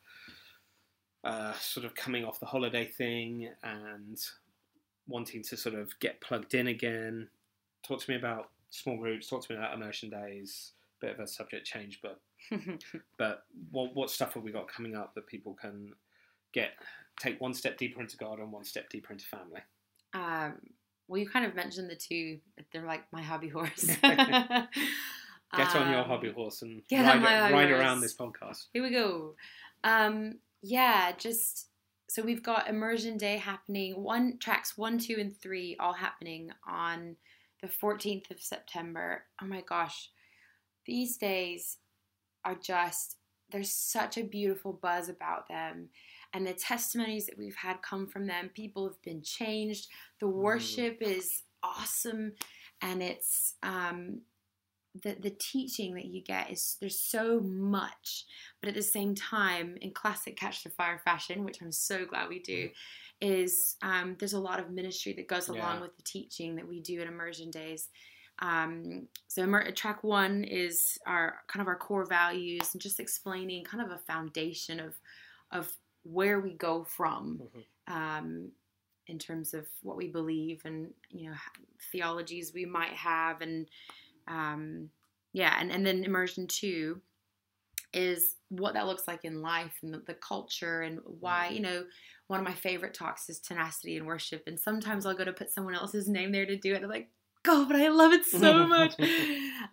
uh, 1.24 1.52
sort 1.54 1.84
of 1.84 1.94
coming 1.94 2.24
off 2.24 2.40
the 2.40 2.46
holiday 2.46 2.86
thing 2.86 3.48
and 3.62 4.18
wanting 5.06 5.42
to 5.42 5.56
sort 5.56 5.74
of 5.74 5.98
get 6.00 6.20
plugged 6.20 6.54
in 6.54 6.68
again. 6.68 7.28
Talk 7.82 8.00
to 8.00 8.10
me 8.10 8.16
about 8.16 8.50
small 8.70 8.96
groups. 8.96 9.28
Talk 9.28 9.46
to 9.46 9.52
me 9.52 9.58
about 9.58 9.74
immersion 9.74 10.10
days. 10.10 10.72
Bit 11.00 11.14
of 11.14 11.20
a 11.20 11.26
subject 11.26 11.66
change, 11.66 12.00
but 12.02 12.20
but 13.18 13.44
what 13.70 13.94
what 13.94 14.10
stuff 14.10 14.34
have 14.34 14.42
we 14.42 14.52
got 14.52 14.68
coming 14.68 14.94
up 14.94 15.14
that 15.14 15.26
people 15.26 15.54
can 15.54 15.92
get 16.52 16.72
take 17.20 17.40
one 17.40 17.55
step 17.55 17.78
deeper 17.78 18.00
into 18.00 18.17
God 18.17 18.40
and 18.40 18.50
one 18.50 18.64
step 18.64 18.90
deeper 18.90 19.12
into 19.12 19.25
family? 19.26 19.61
um 20.12 20.55
well 21.06 21.20
you 21.20 21.28
kind 21.28 21.46
of 21.46 21.55
mentioned 21.55 21.88
the 21.88 21.94
two 21.94 22.38
they're 22.72 22.84
like 22.84 23.05
my 23.12 23.22
hobby 23.22 23.49
horse 23.49 23.88
Get 25.56 25.75
on 25.75 25.90
your 25.90 26.00
Um, 26.00 26.06
hobby 26.08 26.31
horse 26.32 26.62
and 26.62 26.82
get 26.88 27.05
ride, 27.05 27.17
on 27.17 27.22
my 27.22 27.37
hobby 27.38 27.55
ride 27.55 27.70
around 27.70 28.00
this 28.00 28.14
podcast. 28.17 28.67
Here 28.72 28.82
we 28.82 28.90
go. 28.90 29.34
Um, 29.82 30.38
yeah, 30.62 31.12
just 31.17 31.69
so 32.08 32.22
we've 32.22 32.43
got 32.43 32.69
immersion 32.69 33.17
day 33.17 33.36
happening. 33.36 34.03
One 34.03 34.39
tracks 34.39 34.77
one, 34.79 34.98
two, 34.98 35.17
and 35.19 35.36
three 35.36 35.77
all 35.81 35.93
happening 35.93 36.50
on 36.69 37.17
the 37.62 37.69
14th 37.69 38.31
of 38.31 38.41
September. 38.41 39.24
Oh 39.43 39.46
my 39.46 39.62
gosh, 39.62 40.10
these 40.86 41.17
days 41.17 41.79
are 42.44 42.55
just 42.55 43.17
there's 43.50 43.72
such 43.72 44.17
a 44.17 44.22
beautiful 44.22 44.72
buzz 44.72 45.08
about 45.08 45.48
them. 45.48 45.89
And 46.32 46.46
the 46.46 46.53
testimonies 46.53 47.27
that 47.27 47.39
we've 47.39 47.56
had 47.56 47.82
come 47.82 48.06
from 48.06 48.27
them, 48.27 48.51
people 48.55 48.87
have 48.87 49.03
been 49.03 49.22
changed. 49.22 49.89
The 50.20 50.29
worship 50.29 50.99
is 51.01 51.43
awesome, 51.63 52.32
and 52.81 53.03
it's 53.03 53.55
um, 53.63 54.20
the 55.03 55.17
the 55.20 55.31
teaching 55.31 55.94
that 55.94 56.06
you 56.06 56.22
get 56.22 56.51
is 56.51 56.77
there's 56.81 57.01
so 57.01 57.41
much, 57.41 58.27
but 58.60 58.69
at 58.69 58.75
the 58.75 58.82
same 58.82 59.15
time, 59.15 59.77
in 59.81 59.93
classic 59.93 60.37
Catch 60.37 60.63
the 60.65 60.70
Fire 60.70 61.01
fashion, 61.05 61.44
which 61.44 61.60
I'm 61.60 61.72
so 61.72 62.05
glad 62.05 62.29
we 62.29 62.41
do, 62.41 62.70
is 63.20 63.77
um, 63.82 64.17
there's 64.19 64.32
a 64.32 64.41
lot 64.41 64.60
of 64.60 64.70
ministry 64.70 65.13
that 65.15 65.29
goes 65.29 65.49
along 65.49 65.77
Yeah. 65.77 65.81
with 65.82 65.96
the 65.96 66.03
teaching 66.03 66.56
that 66.56 66.69
we 66.69 66.81
do 66.81 67.01
at 67.01 67.06
immersion 67.06 67.51
days. 67.51 67.89
Um, 68.41 69.08
so 69.29 69.46
track 69.75 70.03
one 70.03 70.44
is 70.44 70.99
our 71.06 71.41
kind 71.46 71.60
of 71.60 71.69
our 71.69 71.77
core 71.77 72.06
values 72.06 72.70
and 72.72 72.81
just 72.81 72.99
explaining 72.99 73.65
kind 73.65 73.84
of 73.84 73.91
a 73.91 73.99
foundation 73.99 74.81
of 74.81 74.94
of 75.53 75.72
where 76.02 76.40
we 76.40 76.54
go 76.54 76.84
from 76.84 77.42
um, 77.88 78.50
in 79.06 79.19
terms 79.19 79.54
of 79.54 79.66
what 79.82 79.96
we 79.96 80.08
believe 80.08 80.62
and 80.64 80.90
you 81.08 81.30
know 81.30 81.36
theologies 81.92 82.52
we 82.54 82.64
might 82.64 82.92
have 82.92 83.40
and 83.40 83.66
um, 84.28 84.88
yeah 85.32 85.56
and, 85.60 85.70
and 85.70 85.86
then 85.86 86.04
immersion 86.04 86.46
two 86.46 87.00
is 87.92 88.36
what 88.50 88.74
that 88.74 88.86
looks 88.86 89.08
like 89.08 89.24
in 89.24 89.42
life 89.42 89.78
and 89.82 89.92
the, 89.92 89.98
the 90.06 90.14
culture 90.14 90.82
and 90.82 91.00
why 91.04 91.48
you 91.48 91.60
know 91.60 91.84
one 92.28 92.38
of 92.38 92.46
my 92.46 92.54
favorite 92.54 92.94
talks 92.94 93.28
is 93.28 93.40
tenacity 93.40 93.96
and 93.96 94.06
worship 94.06 94.44
and 94.46 94.58
sometimes 94.58 95.04
i'll 95.04 95.14
go 95.14 95.24
to 95.24 95.32
put 95.32 95.50
someone 95.50 95.74
else's 95.74 96.08
name 96.08 96.30
there 96.30 96.46
to 96.46 96.56
do 96.56 96.72
it 96.72 96.82
i'm 96.82 96.88
like 96.88 97.08
god 97.42 97.69
but 97.69 97.80
i 97.80 97.88
love 97.88 98.12
it 98.12 98.24
so 98.24 98.66
much. 98.66 98.94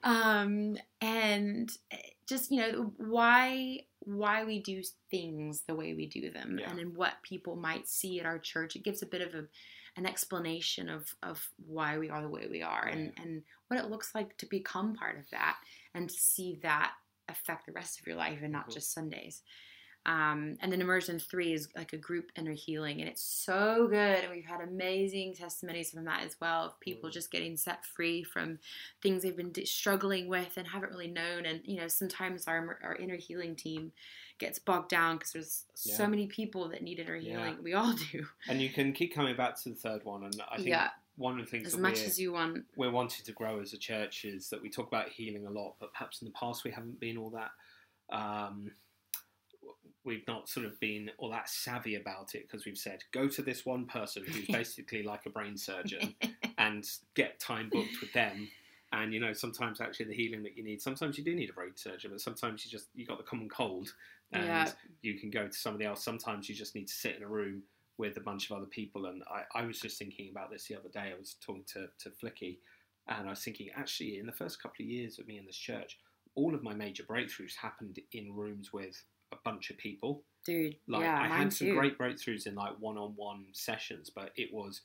Um 0.03 0.77
and 1.01 1.71
eh, 1.91 1.97
just 2.27 2.51
you 2.51 2.59
know 2.59 2.93
why 2.97 3.79
why 4.07 4.45
we 4.45 4.59
do 4.61 4.81
things 5.11 5.63
the 5.67 5.75
way 5.75 5.93
we 5.93 6.07
do 6.07 6.31
them 6.31 6.57
Yeah. 6.59 6.69
and 6.71 6.79
in 6.79 6.93
what 6.95 7.21
people 7.23 7.57
might 7.57 7.87
see 7.89 8.19
at 8.21 8.25
our 8.25 8.39
church 8.39 8.75
it 8.77 8.83
gives 8.83 9.01
a 9.01 9.05
bit 9.05 9.21
of 9.21 9.33
a 9.35 9.45
an 9.97 10.05
explanation 10.05 10.87
of 10.87 11.13
of 11.23 11.49
why 11.57 11.97
we 11.97 12.09
are 12.09 12.21
the 12.21 12.29
way 12.29 12.47
we 12.49 12.61
are 12.61 12.85
and 12.85 13.11
and 13.17 13.43
what 13.67 13.79
it 13.79 13.89
looks 13.89 14.15
like 14.15 14.37
to 14.37 14.45
become 14.45 14.95
part 14.95 15.17
of 15.19 15.29
that 15.31 15.57
and 15.93 16.09
to 16.09 16.15
see 16.15 16.57
that 16.63 16.93
affect 17.27 17.65
the 17.65 17.73
rest 17.73 17.99
of 17.99 18.07
your 18.07 18.15
life 18.15 18.39
and 18.41 18.53
not 18.53 18.69
Mhm. 18.69 18.73
just 18.75 18.93
sundays 18.93 19.41
Um, 20.07 20.57
and 20.61 20.71
then 20.71 20.79
immersion 20.79 21.19
three 21.19 21.51
is 21.53 21.67
like 21.75 21.91
a 21.91 21.97
group 21.97 22.31
inner 22.37 22.53
healing, 22.53 23.01
and 23.01 23.09
it's 23.09 23.21
so 23.21 23.87
good. 23.89 24.23
And 24.23 24.31
we've 24.31 24.45
had 24.45 24.61
amazing 24.61 25.33
testimonies 25.35 25.91
from 25.91 26.05
that 26.05 26.23
as 26.23 26.37
well 26.39 26.63
of 26.65 26.79
people 26.79 27.09
Mm. 27.09 27.13
just 27.13 27.29
getting 27.29 27.57
set 27.57 27.85
free 27.85 28.23
from 28.23 28.57
things 29.01 29.21
they've 29.21 29.35
been 29.35 29.53
struggling 29.65 30.29
with 30.29 30.55
and 30.57 30.65
haven't 30.65 30.91
really 30.91 31.09
known. 31.11 31.45
And 31.45 31.61
you 31.65 31.75
know, 31.75 31.89
sometimes 31.89 32.47
our 32.47 32.79
our 32.81 32.95
inner 32.95 33.17
healing 33.17 33.55
team 33.55 33.91
gets 34.39 34.59
bogged 34.59 34.89
down 34.89 35.17
because 35.17 35.33
there's 35.33 35.65
so 35.75 36.07
many 36.07 36.27
people 36.27 36.69
that 36.69 36.81
need 36.81 36.99
inner 36.99 37.17
Yeah. 37.17 37.33
healing. 37.33 37.61
We 37.61 37.73
all 37.73 37.93
do. 38.11 38.25
And 38.47 38.61
you 38.61 38.69
can 38.69 38.93
keep 38.93 39.13
coming 39.13 39.35
back 39.35 39.61
to 39.63 39.69
the 39.69 39.75
third 39.75 40.05
one, 40.05 40.23
and 40.23 40.41
I 40.49 40.55
think 40.55 40.69
Yeah, 40.69 40.89
one 41.17 41.37
of 41.37 41.45
the 41.45 41.51
things 41.51 41.67
as 41.67 41.77
much 41.77 41.99
we're, 41.99 42.05
as 42.05 42.17
you 42.19 42.31
want. 42.31 42.65
we're 42.77 42.91
wanting 42.91 43.25
to 43.25 43.31
grow 43.33 43.59
as 43.59 43.73
a 43.73 43.77
church 43.77 44.23
is 44.23 44.49
that 44.51 44.61
we 44.61 44.69
talk 44.69 44.87
about 44.87 45.09
healing 45.09 45.45
a 45.47 45.51
lot, 45.51 45.75
but 45.81 45.91
perhaps 45.91 46.21
in 46.21 46.27
the 46.27 46.33
past 46.33 46.63
we 46.63 46.71
haven't 46.71 46.97
been 46.99 47.17
all 47.17 47.31
that. 47.31 47.51
Um, 48.09 48.71
we've 50.07 50.25
not 50.27 50.49
sort 50.49 50.65
of 50.65 50.79
been 50.79 51.11
all 51.19 51.29
that 51.29 51.49
savvy 51.49 51.95
about 51.95 52.33
it 52.33 52.47
because 52.49 52.65
we've 52.65 52.77
said 52.77 53.03
go 53.11 53.27
to 53.27 53.41
this 53.41 53.65
one 53.65 53.85
person 53.85 54.23
who's 54.25 54.47
basically 54.51 55.03
like 55.03 55.25
a 55.27 55.29
brain 55.29 55.57
surgeon 55.57 56.15
and 56.57 56.89
get 57.13 57.39
time 57.39 57.69
booked 57.69 58.01
with 58.01 58.11
them. 58.13 58.47
And 58.93 59.13
you 59.13 59.19
know, 59.19 59.33
sometimes 59.33 59.81
actually 59.81 60.05
the 60.07 60.15
healing 60.15 60.43
that 60.43 60.55
you 60.57 60.63
need, 60.63 60.81
sometimes 60.81 61.17
you 61.17 61.23
do 61.23 61.35
need 61.35 61.49
a 61.49 61.53
brain 61.53 61.73
surgeon, 61.75 62.11
but 62.11 62.21
sometimes 62.21 62.65
you 62.65 62.71
just 62.71 62.87
you 62.95 63.05
got 63.05 63.17
the 63.17 63.23
common 63.25 63.49
cold 63.49 63.93
and 64.31 64.45
Yeah. 64.45 64.71
you 65.01 65.19
can 65.19 65.29
go 65.29 65.45
to 65.47 65.53
somebody 65.53 65.85
else. 65.85 66.03
Sometimes 66.03 66.47
you 66.47 66.55
just 66.55 66.73
need 66.73 66.87
to 66.87 66.93
sit 66.93 67.17
in 67.17 67.23
a 67.23 67.27
room 67.27 67.63
with 67.97 68.15
a 68.15 68.21
bunch 68.21 68.49
of 68.49 68.55
other 68.55 68.65
people. 68.65 69.07
And 69.07 69.23
I, 69.29 69.59
I 69.59 69.65
was 69.65 69.79
just 69.79 69.99
thinking 69.99 70.29
about 70.31 70.51
this 70.51 70.67
the 70.67 70.75
other 70.75 70.89
day. 70.89 71.11
I 71.13 71.19
was 71.19 71.35
talking 71.41 71.65
to, 71.73 71.87
to 71.99 72.09
Flicky 72.11 72.59
and 73.07 73.27
I 73.27 73.31
was 73.31 73.43
thinking, 73.43 73.69
actually, 73.75 74.19
in 74.19 74.25
the 74.25 74.31
first 74.31 74.61
couple 74.61 74.83
of 74.83 74.89
years 74.89 75.19
of 75.19 75.27
me 75.27 75.37
in 75.37 75.45
this 75.45 75.57
church, 75.57 75.97
all 76.35 76.53
of 76.55 76.63
my 76.63 76.73
major 76.73 77.03
breakthroughs 77.03 77.55
happened 77.55 77.99
in 78.13 78.33
rooms 78.33 78.71
with 78.71 79.03
a 79.31 79.35
bunch 79.43 79.69
of 79.69 79.77
people. 79.77 80.23
Dude, 80.45 80.77
Like 80.87 81.01
yeah, 81.03 81.19
I 81.21 81.27
had 81.27 81.51
some 81.51 81.67
too. 81.67 81.75
great 81.75 81.97
breakthroughs 81.97 82.47
in 82.47 82.55
like 82.55 82.79
one-on-one 82.79 83.47
sessions, 83.51 84.09
but 84.09 84.31
it 84.37 84.53
was 84.53 84.81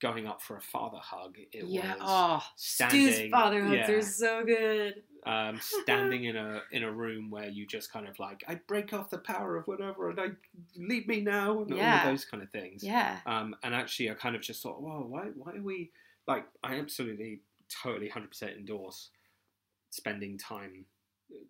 going 0.00 0.26
up 0.28 0.40
for 0.42 0.56
a 0.56 0.60
father 0.60 0.98
hug. 1.00 1.36
It 1.52 1.64
yeah. 1.66 1.94
was 1.94 2.02
Oh, 2.02 2.42
standing- 2.54 3.12
Stu's 3.12 3.30
father 3.30 3.64
hugs 3.64 3.74
yeah. 3.88 3.90
are 3.90 4.02
so 4.02 4.44
good. 4.44 5.02
um, 5.24 5.58
standing 5.82 6.24
in 6.24 6.36
a 6.36 6.62
in 6.70 6.84
a 6.84 6.92
room 6.92 7.30
where 7.30 7.48
you 7.48 7.66
just 7.66 7.90
kind 7.92 8.06
of 8.06 8.16
like 8.20 8.44
I 8.46 8.56
break 8.68 8.92
off 8.92 9.10
the 9.10 9.18
power 9.18 9.56
of 9.56 9.66
whatever 9.66 10.10
and 10.10 10.20
I 10.20 10.26
leave 10.76 11.08
me 11.08 11.20
now 11.22 11.62
and 11.62 11.72
all 11.72 11.78
Yeah. 11.78 12.02
of 12.04 12.10
those 12.12 12.24
kind 12.24 12.42
of 12.42 12.50
things. 12.50 12.84
Yeah. 12.84 13.18
Um, 13.26 13.56
and 13.64 13.74
actually, 13.74 14.10
I 14.10 14.14
kind 14.14 14.36
of 14.36 14.42
just 14.42 14.62
thought, 14.62 14.80
well, 14.82 15.02
why 15.08 15.22
why 15.34 15.54
are 15.56 15.62
we 15.62 15.90
like? 16.28 16.46
I 16.62 16.76
absolutely, 16.78 17.40
totally, 17.82 18.08
hundred 18.08 18.28
percent 18.28 18.52
endorse 18.56 19.10
spending 19.90 20.38
time 20.38 20.84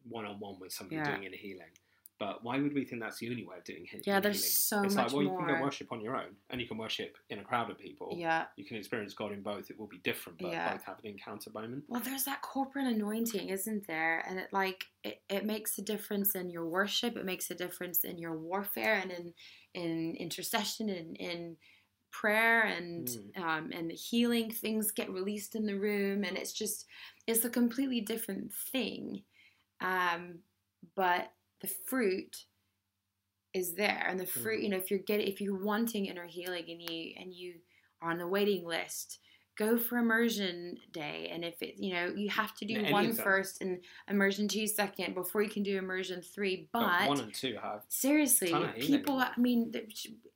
one 0.08 0.24
on 0.24 0.38
one 0.40 0.58
with 0.58 0.72
somebody 0.72 0.96
Yeah. 0.96 1.10
doing 1.10 1.24
inner 1.24 1.36
healing. 1.36 1.72
But 2.18 2.42
why 2.42 2.58
would 2.58 2.72
we 2.72 2.84
think 2.86 3.02
that's 3.02 3.18
the 3.18 3.28
only 3.28 3.44
way 3.44 3.58
of 3.58 3.64
doing 3.64 3.84
he- 3.90 4.00
Yeah, 4.06 4.20
there's 4.20 4.40
healing? 4.42 4.50
so 4.52 4.82
it's 4.84 4.94
much 4.94 5.06
like, 5.08 5.12
well, 5.12 5.22
you 5.22 5.28
can 5.28 5.46
more. 5.46 5.58
go 5.58 5.62
worship 5.64 5.92
on 5.92 6.00
your 6.00 6.16
own, 6.16 6.34
and 6.48 6.60
you 6.60 6.66
can 6.66 6.78
worship 6.78 7.18
in 7.28 7.38
a 7.40 7.44
crowd 7.44 7.70
of 7.70 7.78
people. 7.78 8.14
Yeah. 8.16 8.46
You 8.56 8.64
can 8.64 8.78
experience 8.78 9.12
God 9.12 9.32
in 9.32 9.42
both. 9.42 9.70
It 9.70 9.78
will 9.78 9.86
be 9.86 9.98
different, 9.98 10.38
but 10.38 10.48
Yeah. 10.50 10.72
both 10.72 10.84
have 10.84 10.98
an 11.00 11.06
encounter 11.10 11.50
moment. 11.50 11.84
Well, 11.88 12.00
there's 12.00 12.24
that 12.24 12.40
corporate 12.40 12.86
anointing, 12.86 13.50
isn't 13.50 13.86
there? 13.86 14.20
And 14.26 14.38
it 14.38 14.50
like 14.52 14.84
it, 15.04 15.22
it 15.28 15.44
makes 15.44 15.76
a 15.78 15.82
difference 15.82 16.34
in 16.34 16.48
your 16.48 16.66
worship. 16.66 17.16
It 17.16 17.24
makes 17.26 17.50
a 17.50 17.54
difference 17.54 18.02
in 18.02 18.18
your 18.18 18.36
warfare 18.36 18.94
and 18.94 19.10
in 19.10 19.34
in 19.74 20.16
intercession 20.16 20.88
and 20.88 21.16
in 21.18 21.58
prayer 22.10 22.62
and 22.62 23.08
Mm. 23.08 23.38
um, 23.42 23.72
and 23.72 23.92
healing. 23.92 24.50
Things 24.50 24.90
get 24.90 25.10
released 25.10 25.54
in 25.54 25.66
the 25.66 25.78
room, 25.78 26.24
and 26.24 26.38
it's 26.38 26.54
just 26.54 26.86
it's 27.26 27.44
a 27.44 27.50
completely 27.50 28.00
different 28.00 28.54
thing. 28.54 29.22
Um, 29.80 30.38
but 30.94 31.30
the 31.66 31.72
fruit 31.86 32.44
is 33.54 33.74
there, 33.74 34.06
and 34.08 34.20
the 34.20 34.26
fruit. 34.26 34.60
Mm. 34.60 34.62
You 34.64 34.68
know, 34.70 34.76
if 34.76 34.90
you're 34.90 35.00
getting 35.00 35.26
if 35.26 35.40
you're 35.40 35.62
wanting 35.62 36.06
inner 36.06 36.26
healing 36.26 36.64
and 36.68 36.82
you 36.82 37.12
and 37.18 37.32
you 37.32 37.54
are 38.02 38.10
on 38.10 38.18
the 38.18 38.26
waiting 38.26 38.64
list 38.64 39.18
go 39.56 39.78
for 39.78 39.96
immersion 39.96 40.76
day 40.92 41.30
and 41.32 41.42
if 41.42 41.62
it 41.62 41.76
you 41.78 41.94
know 41.94 42.12
you 42.14 42.28
have 42.28 42.54
to 42.54 42.66
do 42.66 42.78
any 42.78 42.92
one 42.92 43.14
first 43.14 43.62
and 43.62 43.80
immersion 44.06 44.46
two 44.46 44.66
second 44.66 45.14
before 45.14 45.42
you 45.42 45.48
can 45.48 45.62
do 45.62 45.78
immersion 45.78 46.20
three 46.20 46.68
but, 46.74 47.08
one 47.08 47.20
and 47.20 47.32
two 47.32 47.56
have. 47.62 47.82
seriously 47.88 48.50
ton 48.50 48.64
of 48.64 48.74
healing. 48.74 49.00
people 49.00 49.18
i 49.18 49.30
mean 49.38 49.72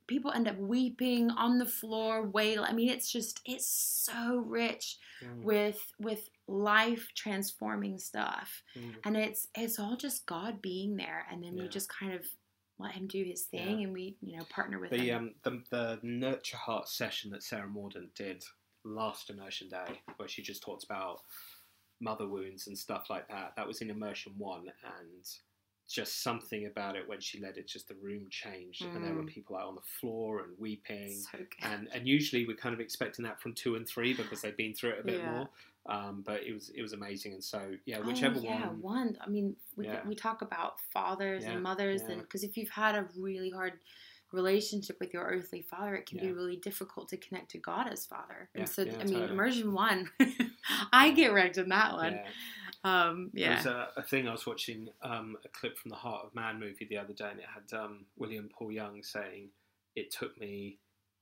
people 0.07 0.31
end 0.31 0.47
up 0.47 0.57
weeping 0.57 1.29
on 1.29 1.59
the 1.59 1.65
floor 1.67 2.23
wail 2.23 2.65
i 2.67 2.73
mean 2.73 2.89
it's 2.89 3.11
just 3.11 3.39
it's 3.45 3.67
so 3.67 4.37
rich 4.47 4.97
Mm, 5.23 5.43
with 5.43 5.93
with 5.99 6.29
life 6.51 7.07
transforming 7.15 7.97
stuff 7.97 8.61
mm. 8.77 8.93
and 9.05 9.15
it's 9.15 9.47
it's 9.55 9.79
all 9.79 9.95
just 9.95 10.25
god 10.25 10.61
being 10.61 10.95
there 10.95 11.25
and 11.31 11.43
then 11.43 11.55
we 11.55 11.67
just 11.67 11.89
kind 11.89 12.13
of 12.13 12.25
let 12.79 12.93
him 12.93 13.07
do 13.07 13.23
his 13.23 13.43
thing 13.45 13.79
Yeah. 13.79 13.85
and 13.85 13.93
we 13.93 14.17
you 14.21 14.37
know 14.37 14.43
partner 14.49 14.79
with 14.79 14.89
The 14.89 14.97
him 14.97 15.35
um 15.45 15.63
the, 15.69 15.77
the 15.77 15.99
nurture 16.03 16.57
heart 16.57 16.87
session 16.87 17.31
that 17.31 17.43
Sarah 17.43 17.69
Mordaunt 17.69 18.13
did 18.15 18.43
last 18.83 19.29
immersion 19.29 19.69
day, 19.69 20.01
where 20.17 20.27
she 20.27 20.41
just 20.41 20.63
talked 20.63 20.83
about 20.83 21.19
mother 21.99 22.27
wounds 22.27 22.67
and 22.67 22.77
stuff 22.77 23.05
like 23.09 23.27
that. 23.29 23.53
That 23.55 23.67
was 23.67 23.81
in 23.81 23.89
immersion 23.89 24.33
one, 24.37 24.65
and 24.83 25.25
just 25.91 26.23
something 26.23 26.65
about 26.65 26.95
it 26.95 27.07
when 27.07 27.19
she 27.19 27.39
led 27.39 27.57
it, 27.57 27.67
just 27.67 27.87
the 27.87 27.95
room 27.95 28.27
changed, 28.29 28.83
and 28.83 29.03
there 29.03 29.13
were 29.13 29.23
Mm. 29.23 29.27
people 29.27 29.55
out 29.57 29.67
on 29.67 29.75
the 29.75 29.81
floor 29.99 30.39
and 30.43 30.57
weeping. 30.57 31.09
so. 31.13 31.37
And, 31.61 31.87
and 31.93 32.07
usually 32.07 32.45
we're 32.47 32.55
kind 32.55 32.73
of 32.73 32.79
expecting 32.79 33.23
that 33.25 33.41
from 33.41 33.53
two 33.53 33.75
and 33.75 33.87
three 33.87 34.13
because 34.13 34.41
they've 34.41 34.55
been 34.57 34.73
through 34.73 34.91
it 34.91 34.99
a 34.99 35.03
bit 35.03 35.19
Yeah. 35.19 35.29
more. 35.31 35.49
Um, 35.87 36.21
but 36.21 36.43
it 36.43 36.53
was 36.53 36.69
it 36.69 36.81
was 36.83 36.93
amazing, 36.93 37.33
and 37.33 37.43
so 37.43 37.75
yeah, 37.85 37.97
Oh, 37.99 38.03
whichever 38.03 38.39
yeah, 38.39 38.67
one. 38.67 38.81
one. 38.81 39.17
I 39.19 39.27
mean, 39.27 39.55
we 39.75 39.85
Yeah. 39.87 40.05
we 40.07 40.13
talk 40.15 40.41
about 40.43 40.79
fathers 40.79 41.43
Yeah, 41.43 41.53
and 41.53 41.63
mothers, 41.63 42.03
and 42.03 42.21
because 42.21 42.43
if 42.43 42.55
you've 42.55 42.69
had 42.69 42.93
a 42.95 43.07
really 43.17 43.49
hard 43.49 43.79
relationship 44.31 44.97
with 44.99 45.13
your 45.13 45.25
earthly 45.25 45.61
father, 45.61 45.95
it 45.95 46.05
can 46.05 46.17
be 46.19 46.31
really 46.31 46.55
difficult 46.55 47.09
to 47.09 47.17
connect 47.17 47.51
to 47.51 47.57
God 47.57 47.87
as 47.91 48.05
Father. 48.05 48.47
Yeah, 48.53 48.61
and 48.61 48.69
so, 48.69 48.83
yeah, 48.83 48.93
I 48.99 49.03
mean, 49.03 49.13
totally. 49.15 49.31
immersion 49.31 49.73
one, 49.73 50.09
I 50.93 51.11
get 51.11 51.33
wrecked 51.33 51.57
in 51.57 51.67
that 51.69 51.93
one. 51.93 52.13
Um, 52.83 53.29
There 53.33 53.43
yeah. 53.43 53.57
was 53.57 53.65
a, 53.65 53.89
a 53.97 54.03
thing 54.03 54.27
I 54.27 54.31
was 54.31 54.45
watching 54.47 54.89
um, 55.03 55.37
a 55.45 55.49
clip 55.49 55.77
from 55.77 55.89
the 55.89 55.95
Heart 55.97 56.25
of 56.25 56.35
Man 56.35 56.59
movie 56.59 56.85
the 56.89 56.97
other 56.97 57.13
day, 57.13 57.29
and 57.29 57.39
it 57.39 57.45
had 57.45 57.77
um, 57.77 58.05
William 58.17 58.49
Paul 58.51 58.71
Young 58.71 59.03
saying, 59.03 59.49
"It 59.95 60.11
took 60.11 60.39
me 60.39 60.79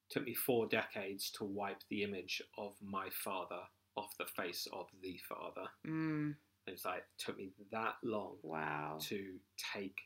took 0.10 0.24
me 0.26 0.34
four 0.34 0.66
decades 0.68 1.30
to 1.32 1.44
wipe 1.44 1.82
the 1.90 2.04
image 2.04 2.42
of 2.58 2.74
my 2.82 3.10
father 3.12 3.60
off 3.96 4.16
the 4.18 4.26
face 4.26 4.68
of 4.74 4.88
the 5.02 5.20
father." 5.28 5.68
Mm, 5.86 6.36
And 6.66 6.74
it's 6.76 6.86
like 6.86 7.00
it 7.00 7.04
took 7.18 7.38
me 7.38 7.50
that 7.72 7.96
long 8.04 8.38
wow. 8.42 8.98
to 9.02 9.36
take 9.76 9.98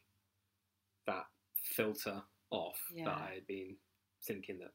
that 1.06 1.26
filter 1.76 2.22
off 2.50 2.80
Yeah. 2.94 3.06
that 3.06 3.18
I 3.18 3.32
had 3.36 3.48
been 3.48 3.76
thinking 4.26 4.58
that 4.60 4.72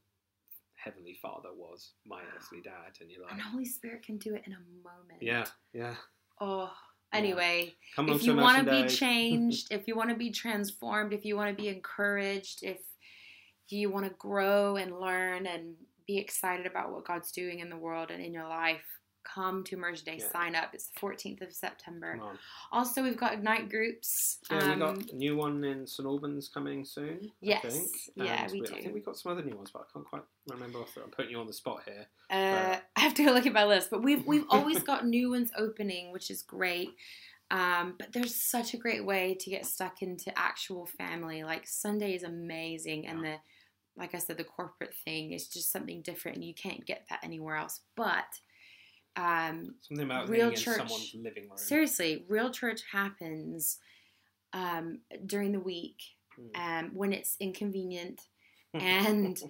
Heavenly 0.77 1.15
Father 1.21 1.49
was 1.55 1.93
my 2.07 2.23
Wow. 2.23 2.29
earthly 2.37 2.61
dad, 2.63 2.99
and 3.01 3.11
you're 3.11 3.23
like, 3.23 3.33
And 3.33 3.41
Holy 3.43 3.65
Spirit 3.65 4.03
can 4.05 4.19
do 4.19 4.35
it 4.35 4.45
in 4.47 4.53
a 4.53 4.61
moment. 4.85 5.21
yeah, 5.23 5.47
yeah. 5.73 5.97
Oh. 6.41 6.71
Anyway, 7.13 7.75
on, 7.97 8.09
if 8.11 8.23
you 8.23 8.37
want 8.37 8.59
to 8.59 8.71
be 8.71 8.87
changed, 8.95 9.69
if 9.71 9.89
you 9.89 9.97
want 9.97 10.11
to 10.11 10.17
be 10.17 10.31
transformed, 10.31 11.15
if 11.15 11.25
you 11.25 11.37
want 11.37 11.57
to 11.57 11.63
be 11.63 11.69
encouraged, 11.69 12.63
if 12.63 12.81
you 13.71 13.91
want 13.91 14.07
to 14.07 14.15
grow 14.19 14.77
and 14.77 15.01
learn 15.01 15.47
and 15.47 15.75
be 16.07 16.19
excited 16.19 16.67
about 16.67 16.93
what 16.93 17.07
God's 17.07 17.33
doing 17.33 17.61
in 17.61 17.71
the 17.71 17.77
world 17.77 18.11
and 18.11 18.23
in 18.23 18.33
your 18.33 18.47
life, 18.49 18.98
come 19.35 19.65
to 19.65 19.77
Immersion 19.77 20.05
Day. 20.05 20.17
Yeah. 20.21 20.31
Sign 20.33 20.55
up. 20.55 20.71
It's 20.75 20.89
the 20.89 21.01
14th 21.01 21.43
of 21.43 21.53
September. 21.53 22.21
Also, 22.73 23.03
we've 23.03 23.17
got 23.17 23.35
Ignite 23.35 23.69
groups. 23.69 24.39
Yeah, 24.51 24.59
we 24.67 24.73
Um, 24.73 24.79
got 24.79 25.11
a 25.13 25.17
new 25.17 25.37
one 25.37 25.63
in 25.65 25.87
St 25.87 26.07
Albans 26.07 26.49
coming 26.49 26.85
soon. 26.85 27.31
Yes, 27.41 27.65
I 27.65 27.69
think. 27.71 27.91
yeah, 28.17 28.45
And 28.45 28.53
we 28.53 28.63
I 28.63 28.81
think 28.81 28.95
we 28.95 29.01
got 29.01 29.17
some 29.17 29.33
other 29.33 29.43
new 29.43 29.57
ones, 29.57 29.71
but 29.73 29.81
I 29.83 29.93
can't 29.93 30.07
quite 30.07 30.23
remember. 30.49 30.79
Off 30.81 30.95
the, 30.95 31.03
I'm 31.03 31.11
putting 31.11 31.31
you 31.33 31.39
on 31.41 31.47
the 31.47 31.53
spot 31.53 31.83
here. 31.85 32.07
Uh, 32.31 32.79
I 32.97 33.01
have 33.01 33.15
to 33.15 33.25
go 33.25 33.33
look 33.33 33.47
at 33.47 33.53
my 33.53 33.65
list, 33.65 33.91
but 33.91 34.03
we've 34.03 34.25
we've 34.27 34.47
always 34.51 34.83
got 34.91 35.07
new 35.07 35.31
ones 35.31 35.51
opening, 35.57 36.13
which 36.13 36.31
is 36.31 36.43
great. 36.43 36.91
Um, 37.51 37.95
but 37.99 38.13
there's 38.13 38.35
such 38.35 38.75
a 38.75 38.77
great 38.77 39.05
way 39.07 39.35
to 39.41 39.51
get 39.51 39.65
stuck 39.65 40.03
into 40.03 40.37
actual 40.39 40.85
family. 40.87 41.45
Like 41.45 41.67
Sunday 41.67 42.15
is 42.15 42.23
amazing, 42.23 43.07
and 43.07 43.25
the 43.25 43.37
like 43.97 44.15
I 44.15 44.19
said, 44.19 44.37
the 44.37 44.45
corporate 44.45 44.95
thing 45.05 45.33
is 45.33 45.49
just 45.49 45.73
something 45.73 46.03
different, 46.03 46.37
and 46.37 46.45
you 46.47 46.55
can't 46.55 46.85
get 46.87 47.07
that 47.11 47.21
anywhere 47.25 47.57
else. 47.57 47.81
But 47.97 48.27
um, 49.19 49.75
Something 49.83 50.07
about 50.07 50.29
Real 50.29 50.51
church- 50.53 51.15
living 51.15 51.49
room. 51.49 51.57
seriously, 51.59 52.25
real 52.29 52.51
church 52.51 52.83
happens 52.91 53.79
um, 54.53 55.01
during 55.27 55.53
the 55.53 55.61
week 55.61 55.97
Mm. 56.39 56.57
um, 56.85 56.91
when 56.95 57.13
it's 57.13 57.37
inconvenient 57.41 58.21
and 58.75 59.43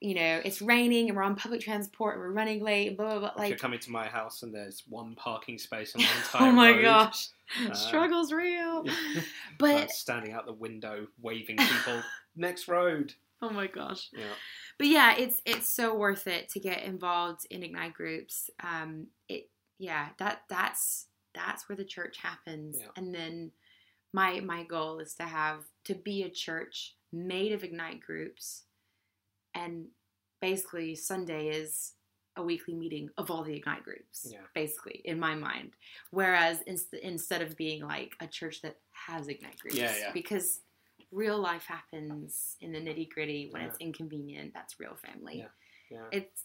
you 0.00 0.14
know 0.14 0.42
it's 0.44 0.60
raining 0.60 1.08
and 1.08 1.16
we're 1.16 1.22
on 1.22 1.36
public 1.36 1.62
transport 1.62 2.16
and 2.16 2.20
we're 2.22 2.32
running 2.32 2.62
late. 2.62 2.98
Blah 2.98 3.18
blah 3.18 3.18
blah. 3.20 3.28
if 3.30 3.36
you're 3.38 3.48
Like 3.52 3.58
coming 3.58 3.78
to 3.78 3.90
my 3.90 4.06
house 4.08 4.42
and 4.42 4.52
there's 4.54 4.82
one 4.86 5.14
parking 5.14 5.56
space 5.58 5.94
on 5.96 6.02
the 6.02 6.08
entire 6.18 6.48
oh 6.48 6.52
my 6.52 6.70
road, 6.72 6.82
gosh, 6.82 7.28
Uh, 7.66 7.72
struggle's 7.72 8.30
real. 8.30 8.84
like 8.84 9.24
But 9.58 9.90
standing 9.90 10.32
out 10.32 10.44
the 10.44 10.52
window 10.52 11.06
waving 11.22 11.56
people 11.56 12.02
next 12.36 12.68
road. 12.68 13.14
oh 13.40 13.48
my 13.48 13.66
gosh. 13.66 14.10
Yeah, 14.12 14.24
But 14.78 14.88
yeah, 14.88 15.14
it's 15.16 15.40
it's 15.44 15.68
so 15.68 15.94
worth 15.94 16.26
it 16.26 16.48
to 16.50 16.60
get 16.60 16.82
involved 16.82 17.46
in 17.50 17.62
Ignite 17.62 17.94
groups. 17.94 18.50
Um, 18.62 19.08
it 19.28 19.50
yeah 19.78 20.08
that 20.18 20.42
that's 20.48 21.06
that's 21.34 21.68
where 21.68 21.76
the 21.76 21.84
church 21.84 22.18
happens, 22.18 22.76
Yeah. 22.80 22.88
and 22.96 23.14
then 23.14 23.52
my 24.12 24.40
my 24.40 24.64
goal 24.64 24.98
is 25.00 25.14
to 25.14 25.24
have 25.24 25.64
to 25.84 25.94
be 25.94 26.22
a 26.22 26.30
church 26.30 26.94
made 27.12 27.52
of 27.52 27.62
Ignite 27.64 28.00
groups, 28.00 28.64
and 29.54 29.86
basically 30.40 30.94
Sunday 30.94 31.48
is 31.48 31.92
a 32.36 32.42
weekly 32.42 32.74
meeting 32.74 33.08
of 33.16 33.30
all 33.30 33.44
the 33.44 33.54
Ignite 33.54 33.84
groups, 33.84 34.26
Yeah. 34.28 34.40
basically, 34.54 35.00
in 35.04 35.20
my 35.20 35.36
mind. 35.36 35.76
Whereas 36.10 36.62
inst- 36.62 36.92
instead 36.94 37.42
of 37.42 37.56
being 37.56 37.82
like 37.82 38.16
a 38.20 38.26
church 38.26 38.60
that 38.62 38.80
has 38.90 39.28
Ignite 39.28 39.58
groups, 39.60 39.76
Yeah, 39.76 39.96
yeah. 39.96 40.12
because 40.12 40.60
real 41.14 41.38
life 41.38 41.64
happens 41.64 42.56
in 42.60 42.72
the 42.72 42.78
nitty 42.80 43.08
gritty 43.10 43.48
when 43.50 43.62
Yeah. 43.62 43.68
it's 43.68 43.78
inconvenient. 43.78 44.52
That's 44.52 44.78
real 44.80 44.96
family. 44.96 45.38
Yeah, 45.38 45.48
yeah. 45.90 46.08
It's 46.12 46.44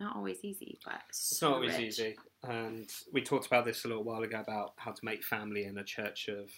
not 0.00 0.16
always 0.16 0.38
easy, 0.44 0.78
but 0.84 1.02
It's 1.08 1.42
not 1.42 1.54
always 1.54 1.72
rich. 1.76 1.80
easy. 1.88 2.16
And 2.42 2.90
we 3.12 3.22
talked 3.22 3.46
about 3.46 3.64
this 3.64 3.84
a 3.84 3.88
little 3.88 4.04
while 4.04 4.22
ago 4.22 4.40
about 4.40 4.74
how 4.76 4.92
to 4.92 5.04
make 5.04 5.24
family 5.24 5.64
in 5.64 5.78
a 5.78 5.84
church 5.84 6.28
of, 6.28 6.50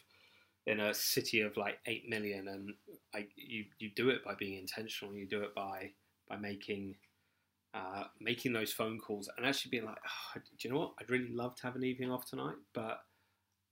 in 0.66 0.80
a 0.80 0.92
city 0.92 1.40
of 1.40 1.56
like 1.56 1.78
eight 1.86 2.08
million, 2.08 2.48
and 2.48 2.74
I, 3.14 3.28
you 3.36 3.66
you 3.78 3.90
do 3.94 4.10
it 4.10 4.24
by 4.24 4.34
being 4.34 4.58
intentional. 4.58 5.14
You 5.14 5.26
do 5.26 5.42
it 5.42 5.54
by 5.54 5.92
by 6.28 6.36
making. 6.36 6.96
Uh, 7.74 8.04
making 8.20 8.54
those 8.54 8.72
phone 8.72 8.98
calls 8.98 9.28
and 9.36 9.44
actually 9.44 9.68
being 9.68 9.84
like, 9.84 9.98
oh, 10.02 10.40
do 10.40 10.66
you 10.66 10.72
know 10.72 10.80
what? 10.80 10.94
I'd 10.98 11.10
really 11.10 11.28
love 11.28 11.54
to 11.56 11.62
have 11.64 11.76
an 11.76 11.84
evening 11.84 12.10
off 12.10 12.24
tonight, 12.24 12.54
but 12.72 13.04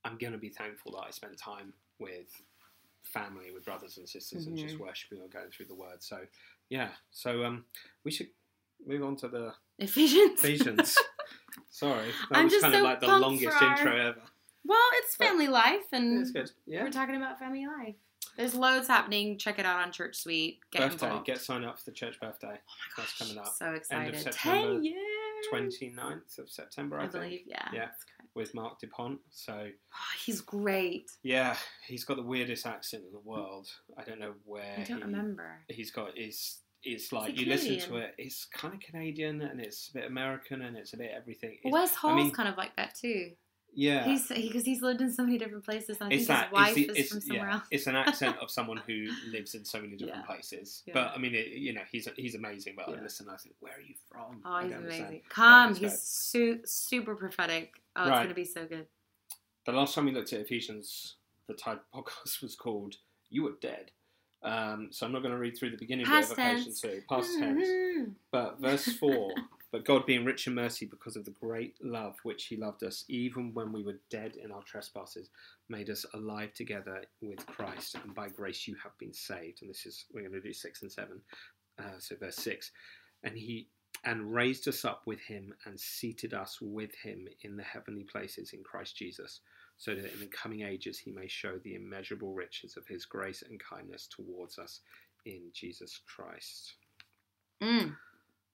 I'm 0.05 0.19
going 0.19 0.35
to 0.35 0.39
be 0.39 0.51
thankful 0.51 0.93
that 0.93 1.07
I 1.07 1.11
spent 1.11 1.39
time 1.39 1.73
with 1.99 2.29
family, 3.05 3.51
with 3.53 3.65
brothers 3.65 3.97
and 3.99 4.09
sisters, 4.09 4.47
and 4.47 4.57
just 4.59 4.77
Mhm. 4.77 4.81
worshiping 4.81 5.21
or 5.21 5.29
going 5.29 5.51
through 5.51 5.67
the 5.67 5.75
Word. 5.75 6.03
So, 6.03 6.27
yeah. 6.69 6.91
So 7.11 7.45
um, 7.45 7.65
we 8.05 8.11
should 8.11 8.29
move 8.87 9.03
on 9.05 9.17
to 9.17 9.29
the 9.29 9.55
Ephesians. 9.79 10.43
Ephesians. 10.43 10.97
Sorry, 11.71 12.09
that 12.31 12.39
I'm 12.39 12.45
was 12.45 12.53
just 12.53 12.63
kind 12.63 12.75
of 12.75 12.83
like 12.83 13.01
the 13.01 13.07
longest 13.19 13.57
our- 13.63 13.77
intro 13.77 13.97
ever. 13.97 14.23
Well, 14.67 14.89
it's 14.95 15.15
family 15.17 15.49
life, 15.49 15.85
and 15.93 16.21
It's 16.23 16.31
good. 16.31 16.51
Yeah. 16.67 16.83
we're 16.85 16.91
talking 16.91 17.17
about 17.17 17.39
family 17.39 17.67
life. 17.67 17.97
There's 18.37 18.55
loads 18.55 18.89
happening. 18.89 19.37
Check 19.39 19.59
it 19.59 19.67
out 19.67 19.79
on 19.81 19.93
ChurchSuite. 19.93 20.59
Get 20.73 20.81
birthday. 20.91 21.07
involved. 21.07 21.27
Get 21.27 21.41
signed 21.41 21.65
up 21.67 21.79
for 21.79 21.85
the 21.85 21.93
church 21.93 22.19
birthday. 22.19 22.47
oh 22.49 22.75
my 22.89 22.95
that's 22.97 23.19
coming 23.19 23.39
up. 23.39 23.55
So 23.55 23.73
excited. 23.75 24.19
September, 24.19 24.73
Ten 24.75 24.85
years. 24.85 25.47
29th 25.53 26.39
of 26.39 26.49
September, 26.51 26.99
I, 26.99 27.05
I 27.05 27.09
think, 27.09 27.13
believe. 27.25 27.43
Yeah. 27.47 27.69
Yeah. 27.73 27.81
that's 27.87 28.05
correct. 28.05 28.14
With 28.35 28.55
Marc 28.55 28.81
Dupont. 28.81 29.21
So 29.31 29.69
Oh, 29.95 30.17
he's 30.25 30.41
great. 30.41 31.11
yeah, 31.23 31.57
he's 31.87 32.05
got 32.05 32.17
the 32.17 32.23
weirdest 32.23 32.67
accent 32.67 33.05
in 33.07 33.13
the 33.13 33.21
world. 33.21 33.69
I 33.97 34.03
don't 34.05 34.19
know 34.19 34.35
where 34.45 34.75
I 34.79 34.83
don't 34.85 34.99
he- 34.99 35.05
remember. 35.05 35.61
he's 35.69 35.91
got. 35.91 36.19
Is 36.19 36.59
it's 36.83 37.13
like 37.13 37.35
he 37.35 37.45
you 37.45 37.47
listen 37.51 37.79
to 37.79 37.97
it. 37.97 38.15
It's 38.19 38.45
kind 38.47 38.75
of 38.75 38.81
Canadian 38.81 39.41
and 39.41 39.61
it's 39.61 39.89
a 39.89 39.93
bit 39.95 40.05
American 40.07 40.63
and 40.63 40.77
it's 40.77 40.93
a 40.93 40.97
bit 40.97 41.11
everything. 41.17 41.53
It's- 41.65 41.73
Wes 41.73 41.95
Hall's 41.95 42.17
mean- 42.17 42.31
kind 42.33 42.49
of 42.49 42.57
like 42.57 42.77
that 42.77 42.95
too. 42.95 43.31
yeah, 43.77 44.05
He's 44.05 44.29
because 44.29 44.65
he's 44.65 44.83
lived 44.83 45.01
in 45.01 45.11
so 45.13 45.25
many 45.25 45.39
different 45.39 45.65
places. 45.65 45.97
I 46.01 46.09
it's 46.09 46.27
think 46.27 46.29
that 46.29 46.45
his 46.45 46.53
wife 46.53 46.75
the, 46.75 46.91
is 47.01 47.09
from 47.11 47.21
somewhere 47.23 47.49
yeah, 47.49 47.55
else. 47.55 47.65
it's 47.71 47.87
an 47.87 47.97
accent 47.97 48.37
of 48.41 48.51
someone 48.51 48.77
who 48.87 49.07
lives 49.33 49.55
in 49.55 49.65
so 49.65 49.81
many 49.81 49.97
different 49.97 50.21
Yeah. 50.23 50.27
places. 50.27 50.83
Yeah. 50.87 50.93
But 50.95 51.13
I 51.15 51.19
mean, 51.19 51.35
it, 51.35 51.49
you 51.49 51.73
know, 51.73 51.81
he's 51.91 52.07
he's 52.17 52.35
amazing. 52.35 52.75
But 52.77 52.89
I 52.89 53.01
listen, 53.01 53.29
I 53.31 53.37
think, 53.37 53.55
where 53.61 53.73
are 53.73 53.81
you 53.81 53.95
from? 54.11 54.43
Oh, 54.45 54.53
I 54.53 54.65
he's 54.65 54.75
amazing. 54.75 55.23
Come, 55.29 55.75
he's 55.75 56.03
su- 56.03 56.61
super 56.67 57.15
prophetic. 57.17 57.73
Oh, 57.97 58.03
it's 58.03 58.11
Right. 58.11 58.23
gonna 58.25 58.35
be 58.35 58.45
so 58.45 58.67
good. 58.67 58.87
The 59.67 59.73
last 59.73 59.95
time 59.95 60.05
we 60.07 60.13
looked 60.13 60.33
at 60.33 60.41
Ephesians, 60.41 61.17
the 61.47 61.55
type 61.55 61.83
podcast 61.95 62.43
was 62.43 62.55
called 62.57 62.97
"You 63.31 63.45
Were 63.45 63.57
Dead." 63.61 63.91
Um, 64.43 64.89
so 64.93 65.07
I'm 65.07 65.13
not 65.13 65.21
going 65.21 65.33
to 65.33 65.39
read 65.39 65.57
through 65.57 65.71
the 65.71 65.79
beginning 65.79 66.05
Past 66.05 66.37
bit 66.37 66.39
of 66.47 66.53
Ephesians 66.53 66.79
two, 66.83 67.03
past 67.09 67.39
tense. 67.39 67.67
Mhm. 67.67 68.15
But 68.31 68.61
verse 68.61 68.85
4 68.99 69.33
But 69.71 69.87
God, 69.87 70.05
being 70.05 70.23
rich 70.27 70.47
in 70.47 70.55
mercy 70.55 70.85
because 70.85 71.17
of 71.17 71.25
the 71.25 71.31
great 71.31 71.83
love 71.83 72.19
which 72.25 72.45
He 72.45 72.57
loved 72.59 72.83
us, 72.85 73.07
even 73.09 73.55
when 73.55 73.73
we 73.73 73.83
were 73.83 73.99
dead 74.11 74.37
in 74.37 74.53
our 74.53 74.63
trespasses, 74.65 75.31
made 75.71 75.89
us 75.89 76.05
alive 76.13 76.53
together 76.53 77.07
with 77.23 77.45
Christ, 77.47 77.95
and 77.95 78.15
by 78.15 78.29
grace 78.29 78.69
you 78.69 78.75
have 78.83 78.97
been 78.99 79.15
saved. 79.15 79.63
And 79.63 79.71
this 79.71 79.87
is, 79.87 80.05
we're 80.13 80.21
going 80.21 80.33
to 80.33 80.41
do 80.43 80.53
6 80.53 80.83
and 80.83 80.93
7. 80.93 81.23
Uh, 81.79 81.99
so, 81.99 82.15
verse 82.17 82.37
6 82.37 82.71
And 83.23 83.39
He 83.39 83.71
and 84.05 84.35
raised 84.35 84.69
us 84.69 84.85
up 84.85 85.03
with 85.07 85.21
Him 85.21 85.55
and 85.65 85.79
seated 85.79 86.35
us 86.35 86.59
with 86.61 86.95
Him 86.97 87.27
in 87.43 87.57
the 87.57 87.63
heavenly 87.63 88.05
places 88.05 88.53
in 88.53 88.63
Christ 88.63 88.97
Jesus, 88.97 89.41
so 89.77 89.95
that 89.95 90.13
in 90.13 90.21
the 90.21 90.27
coming 90.27 90.63
ages 90.63 90.99
He 90.99 91.11
may 91.13 91.29
show 91.29 91.59
the 91.59 91.75
immeasurable 91.75 92.33
riches 92.35 92.77
of 92.77 92.87
His 92.87 93.05
grace 93.07 93.43
and 93.49 93.61
kindness 93.61 94.07
towards 94.09 94.59
us 94.59 94.81
in 95.25 95.43
Jesus 95.53 96.01
Christ 96.07 96.75
Mm. 97.63 97.97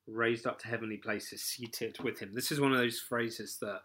raised 0.06 0.46
up 0.46 0.58
to 0.60 0.68
heavenly 0.68 0.98
places, 0.98 1.42
seated 1.42 1.98
with 2.02 2.20
him. 2.20 2.32
This 2.34 2.52
is 2.52 2.60
one 2.60 2.72
of 2.72 2.78
those 2.78 3.00
phrases 3.00 3.58
that 3.60 3.82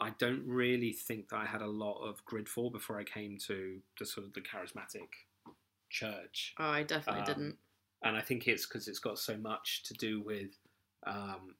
I 0.00 0.10
don't 0.18 0.44
really 0.46 0.92
think 0.92 1.28
that 1.30 1.36
I 1.36 1.46
had 1.46 1.62
a 1.62 1.66
lot 1.66 2.02
of 2.06 2.22
grid 2.24 2.48
for 2.48 2.70
before 2.70 2.98
I 2.98 3.04
came 3.04 3.38
to 3.46 3.80
the 3.98 4.04
sort 4.04 4.26
of 4.26 4.32
the 4.34 4.42
charismatic 4.42 5.08
church. 5.88 6.54
Oh, 6.58 6.64
I 6.64 6.82
definitely 6.82 7.22
Um, 7.22 7.26
didn't. 7.26 7.58
And 8.02 8.16
I 8.16 8.20
think 8.20 8.46
it's 8.46 8.66
because 8.66 8.88
it's 8.88 8.98
got 8.98 9.18
so 9.18 9.36
much 9.36 9.82
to 9.84 9.94
do 9.94 10.20
with, 10.20 10.52
um, 11.06 11.54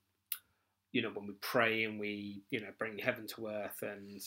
you 0.92 1.03
know, 1.03 1.11
when 1.11 1.27
we 1.27 1.35
pray 1.40 1.85
and 1.85 1.99
we, 2.01 2.42
you 2.51 2.61
know, 2.61 2.68
bring 2.79 2.99
heaven 2.99 3.27
to 3.27 3.49
earth 3.49 3.83
and 3.83 4.20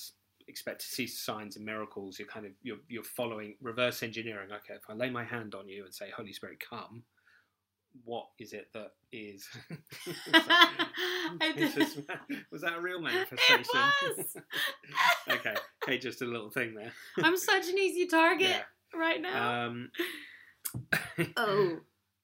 expect 0.47 0.81
to 0.81 0.87
see 0.87 1.07
signs 1.07 1.55
and 1.55 1.65
miracles, 1.65 2.19
you're 2.19 2.27
kind 2.27 2.45
of 2.45 2.51
you're 2.61 2.77
you're 2.87 3.03
following 3.03 3.55
reverse 3.61 4.03
engineering. 4.03 4.49
Okay, 4.51 4.75
if 4.75 4.83
I 4.89 4.93
lay 4.93 5.09
my 5.09 5.23
hand 5.23 5.55
on 5.55 5.67
you 5.69 5.85
and 5.85 5.93
say, 5.93 6.09
Holy 6.15 6.33
Spirit, 6.33 6.59
come, 6.59 7.03
what 8.03 8.27
is 8.39 8.53
it 8.53 8.67
that 8.73 8.91
is? 9.11 9.47
Just- 11.57 11.99
was 12.51 12.61
that 12.61 12.75
a 12.77 12.81
real 12.81 13.01
manifestation? 13.01 13.65
was. 14.17 14.35
okay, 15.29 15.55
okay, 15.83 15.97
just 15.97 16.21
a 16.21 16.25
little 16.25 16.49
thing 16.49 16.73
there. 16.75 16.91
I'm 17.23 17.37
such 17.37 17.67
an 17.69 17.77
easy 17.77 18.05
target 18.07 18.49
Yeah. 18.49 18.61
right 18.99 19.21
now. 19.21 19.65
Um, 19.67 19.91
oh, 21.37 21.79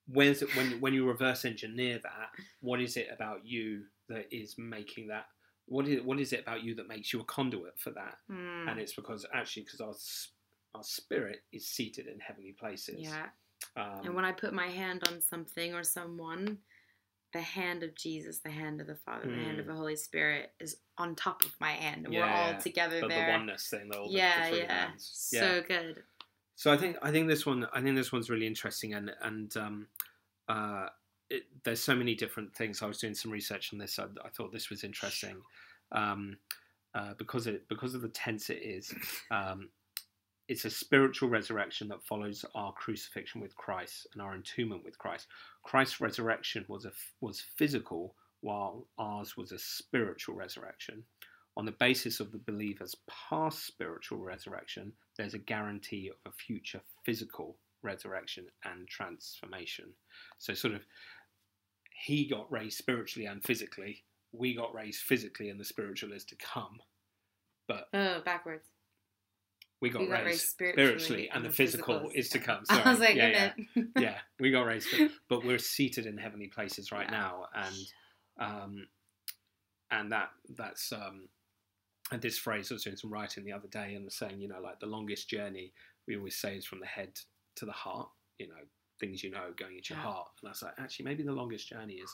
where's 0.07 0.41
it, 0.41 0.55
when 0.55 0.79
when 0.81 0.93
you 0.93 1.07
reverse 1.07 1.45
engineer 1.45 1.99
that? 2.03 2.29
What 2.61 2.81
is 2.81 2.97
it 2.97 3.09
about 3.11 3.45
you 3.45 3.83
that 4.09 4.27
is 4.31 4.55
making 4.57 5.07
that? 5.07 5.27
What 5.67 5.87
is 5.87 6.01
what 6.03 6.19
is 6.19 6.33
it 6.33 6.41
about 6.41 6.63
you 6.63 6.75
that 6.75 6.87
makes 6.87 7.11
you 7.13 7.21
a 7.21 7.23
conduit 7.25 7.77
for 7.79 7.91
that? 7.91 8.17
Hmm. 8.29 8.67
And 8.67 8.79
it's 8.79 8.93
because 8.93 9.25
actually 9.33 9.63
because 9.63 9.81
our 9.81 9.93
our 10.79 10.83
spirit 10.83 11.39
is 11.53 11.67
seated 11.67 12.07
in 12.07 12.19
heavenly 12.19 12.51
places. 12.51 12.95
yeah. 12.99 13.27
Um, 13.77 14.01
And 14.05 14.13
when 14.15 14.25
I 14.25 14.31
put 14.33 14.53
my 14.53 14.67
hand 14.67 15.03
on 15.07 15.21
something 15.21 15.73
or 15.73 15.83
someone, 15.83 16.57
the 17.33 17.39
hand 17.41 17.81
of 17.81 17.95
Jesus, 17.95 18.39
the 18.39 18.49
hand 18.51 18.81
of 18.81 18.87
the 18.87 18.95
Father, 18.95 19.25
the 19.29 19.35
hand 19.35 19.57
Mm. 19.57 19.61
of 19.61 19.65
the 19.67 19.73
Holy 19.73 19.95
Spirit 19.95 20.51
is 20.59 20.77
on 20.97 21.15
top 21.15 21.43
of 21.45 21.53
my 21.61 21.71
hand. 21.71 22.05
And 22.05 22.13
we're 22.13 22.25
all 22.25 22.57
together 22.59 22.99
the, 23.01 23.07
the 23.07 23.25
oneness 23.29 23.69
thing, 23.69 23.87
the, 23.89 23.97
the- 23.97 24.03
the 24.07 24.09
yeah, 24.11 24.49
three 24.49 24.59
yeah. 24.59 24.87
hands. 24.87 25.09
So 25.13 25.63
good. 25.67 26.03
So 26.55 26.71
I 26.71 26.77
think 26.77 26.97
I 27.01 27.11
think 27.11 27.27
this 27.27 27.45
one 27.45 27.67
I 27.73 27.81
think 27.81 27.95
this 27.95 28.11
one's 28.11 28.29
really 28.29 28.47
interesting 28.47 28.93
and 28.93 29.11
and 29.21 29.55
um, 29.57 29.87
uh, 30.47 30.87
it, 31.29 31.43
there's 31.63 31.81
so 31.81 31.95
many 31.95 32.15
different 32.15 32.55
things. 32.55 32.81
I 32.81 32.85
was 32.85 32.99
doing 32.99 33.15
some 33.15 33.31
research 33.31 33.71
on 33.73 33.79
this. 33.79 33.99
I, 33.99 34.05
I 34.23 34.29
thought 34.29 34.51
this 34.51 34.69
was 34.69 34.83
interesting 34.83 35.37
um, 35.91 36.37
uh, 36.93 37.13
because 37.17 37.47
it 37.47 37.67
because 37.67 37.95
of 37.95 38.01
the 38.01 38.09
tense 38.09 38.49
it 38.49 38.61
is. 38.61 38.93
Um, 39.31 39.69
it's 40.47 40.65
a 40.65 40.69
spiritual 40.69 41.29
resurrection 41.29 41.87
that 41.87 42.03
follows 42.03 42.45
our 42.53 42.71
crucifixion 42.73 43.41
with 43.41 43.55
Christ 43.55 44.05
and 44.13 44.21
our 44.21 44.35
entombment 44.35 44.83
with 44.83 44.97
Christ. 44.99 45.27
Christ's 45.63 45.99
resurrection 45.99 46.65
was 46.67 46.85
a 46.85 46.91
was 47.19 47.43
physical, 47.57 48.15
while 48.41 48.87
ours 48.97 49.35
was 49.35 49.51
a 49.51 49.59
spiritual 49.59 50.35
resurrection. 50.35 51.03
On 51.57 51.65
the 51.65 51.71
basis 51.71 52.19
of 52.19 52.31
the 52.31 52.37
believer's 52.37 52.95
past 53.07 53.65
spiritual 53.65 54.19
resurrection, 54.19 54.93
there's 55.17 55.33
a 55.33 55.39
guarantee 55.39 56.09
of 56.09 56.31
a 56.31 56.35
future 56.35 56.81
physical 57.05 57.57
resurrection 57.81 58.45
and 58.63 58.87
transformation. 58.87 59.85
So, 60.37 60.53
sort 60.53 60.73
of, 60.73 60.81
he 62.05 62.27
got 62.27 62.51
raised 62.51 62.77
spiritually 62.77 63.25
and 63.27 63.43
physically. 63.43 64.03
We 64.31 64.53
got 64.55 64.73
raised 64.73 65.01
physically, 65.01 65.49
and 65.49 65.59
the 65.59 65.65
spiritual 65.65 66.11
is 66.11 66.25
to 66.25 66.35
come. 66.35 66.79
But 67.67 67.87
Oh, 67.93 68.21
backwards. 68.25 68.65
we 69.81 69.89
got, 69.89 70.01
We 70.01 70.07
got 70.07 70.13
raised, 70.13 70.25
raised 70.25 70.41
spiritually, 70.49 70.87
spiritually, 70.99 71.29
and 71.33 71.45
the 71.45 71.49
physical, 71.49 72.09
is 72.13 72.29
to 72.29 72.39
come. 72.39 72.63
I 72.69 72.89
was 72.89 72.99
like, 72.99 73.15
yeah, 73.15 73.51
yeah. 73.75 73.83
yeah, 73.97 74.17
we 74.39 74.51
got 74.51 74.63
raised, 74.65 74.87
but, 74.91 75.11
but 75.29 75.45
we're 75.45 75.57
seated 75.57 76.05
in 76.05 76.17
heavenly 76.17 76.47
places 76.47 76.91
right 76.91 77.07
Yeah. 77.09 77.17
now, 77.19 77.45
and 77.55 77.75
um, 78.39 78.87
and 79.91 80.11
that 80.11 80.29
that's 80.57 80.91
um, 80.91 81.29
and 82.11 82.21
this 82.21 82.37
phrase. 82.37 82.71
I 82.71 82.75
was 82.75 82.83
doing 82.83 82.95
some 82.97 83.11
writing 83.11 83.43
the 83.43 83.51
other 83.53 83.67
day 83.67 83.95
and 83.95 84.05
was 84.05 84.15
saying, 84.15 84.39
you 84.39 84.47
know, 84.47 84.61
like 84.61 84.79
the 84.79 84.85
longest 84.85 85.29
journey 85.29 85.73
we 86.07 86.17
always 86.17 86.35
say 86.37 86.55
is 86.57 86.65
from 86.65 86.79
the 86.79 86.85
head 86.85 87.17
to 87.55 87.65
the 87.65 87.71
heart. 87.71 88.09
You 88.39 88.47
know, 88.49 88.55
things 88.99 89.23
you 89.23 89.31
know 89.31 89.53
going 89.57 89.77
into 89.77 89.93
your 89.93 90.03
Yeah. 90.03 90.11
heart, 90.11 90.27
and 90.41 90.49
I 90.49 90.51
was 90.51 90.61
like, 90.61 90.73
actually, 90.77 91.05
maybe 91.05 91.23
the 91.23 91.31
longest 91.31 91.67
journey 91.69 91.95
is 91.95 92.13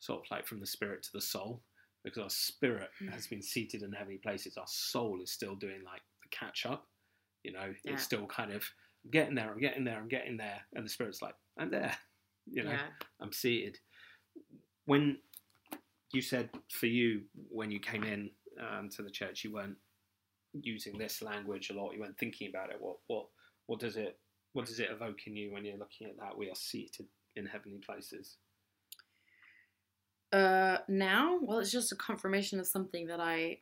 sort 0.00 0.24
of 0.24 0.30
like 0.30 0.46
from 0.46 0.60
the 0.60 0.66
spirit 0.66 1.02
to 1.04 1.12
the 1.12 1.20
soul, 1.20 1.62
because 2.04 2.22
our 2.22 2.30
spirit 2.30 2.90
Mm. 3.00 3.10
has 3.12 3.26
been 3.26 3.42
seated 3.42 3.82
in 3.82 3.92
heavenly 3.92 4.18
places. 4.18 4.56
Our 4.56 4.66
soul 4.68 5.20
is 5.20 5.30
still 5.32 5.56
doing 5.56 5.82
like 5.84 6.02
the 6.22 6.28
catch 6.30 6.64
up. 6.66 6.88
You 7.42 7.52
know, 7.52 7.74
Yeah. 7.84 7.92
it's 7.94 8.02
still 8.04 8.26
kind 8.26 8.52
of 8.52 8.64
I'm 9.04 9.10
getting 9.10 9.34
there, 9.36 9.50
I'm 9.50 9.58
getting 9.60 9.84
there, 9.84 9.96
I'm 9.98 10.08
getting 10.08 10.36
there, 10.36 10.60
and 10.74 10.84
the 10.84 10.88
spirit's 10.90 11.22
like, 11.22 11.34
I'm 11.56 11.70
there. 11.70 11.96
You 12.50 12.62
know, 12.64 12.70
yeah. 12.70 12.88
I'm 13.20 13.30
seated. 13.32 13.78
When 14.86 15.20
you 16.12 16.22
said 16.22 16.48
for 16.70 16.86
you 16.86 17.28
when 17.50 17.70
you 17.70 17.78
came 17.78 18.04
in 18.04 18.30
um, 18.60 18.88
to 18.90 19.02
the 19.02 19.10
church, 19.10 19.44
you 19.44 19.52
weren't 19.52 19.76
using 20.52 20.98
this 20.98 21.22
language 21.22 21.70
a 21.70 21.74
lot. 21.74 21.92
You 21.92 22.00
weren't 22.00 22.18
thinking 22.18 22.48
about 22.48 22.70
it. 22.70 22.76
What 22.80 22.96
what 23.06 23.26
what 23.66 23.80
does 23.80 23.96
it 23.96 24.18
what 24.52 24.66
does 24.66 24.80
it 24.80 24.90
evoke 24.90 25.26
in 25.26 25.36
you 25.36 25.52
when 25.52 25.64
you're 25.64 25.78
looking 25.78 26.06
at 26.08 26.16
that? 26.18 26.36
We 26.36 26.50
are 26.50 26.54
seated 26.54 27.06
in 27.36 27.46
heavenly 27.46 27.78
places. 27.78 28.36
Uh, 30.32 30.78
now, 30.88 31.38
well, 31.40 31.58
it's 31.58 31.72
just 31.72 31.92
a 31.92 31.96
confirmation 31.96 32.60
of 32.60 32.66
something 32.66 33.06
that 33.06 33.20
I 33.20 33.58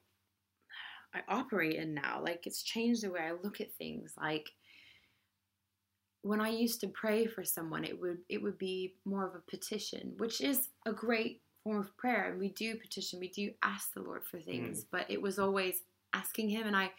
I 1.15 1.21
operate 1.29 1.77
in 1.77 1.95
now. 1.95 2.21
Like 2.23 2.47
it's 2.47 2.63
changed 2.63 3.03
the 3.03 3.11
way 3.11 3.21
I 3.21 3.33
look 3.33 3.61
at 3.61 3.75
things. 3.75 4.15
Like 4.21 4.51
when 6.23 6.41
I 6.41 6.49
used 6.49 6.81
to 6.81 6.89
pray 6.89 7.27
for 7.27 7.45
someone, 7.45 7.85
it 7.85 8.01
would 8.01 8.19
it 8.29 8.43
would 8.43 8.59
be 8.59 8.97
more 9.05 9.27
of 9.27 9.35
a 9.35 9.51
petition, 9.51 10.15
which 10.19 10.41
is 10.41 10.69
a 10.87 10.93
great 10.93 11.43
form 11.67 11.81
of 11.81 11.97
prayer. 11.97 12.31
And 12.31 12.39
we 12.39 12.51
do 12.51 12.77
petition, 12.77 13.19
we 13.19 13.29
do 13.29 13.51
ask 13.65 13.93
the 13.93 14.01
Lord 14.01 14.25
for 14.25 14.39
things, 14.39 14.85
but 14.85 15.05
it 15.09 15.21
was 15.21 15.41
always 15.41 15.83
asking 16.15 16.49
Him. 16.49 16.69
And 16.69 16.77
I, 16.77 16.93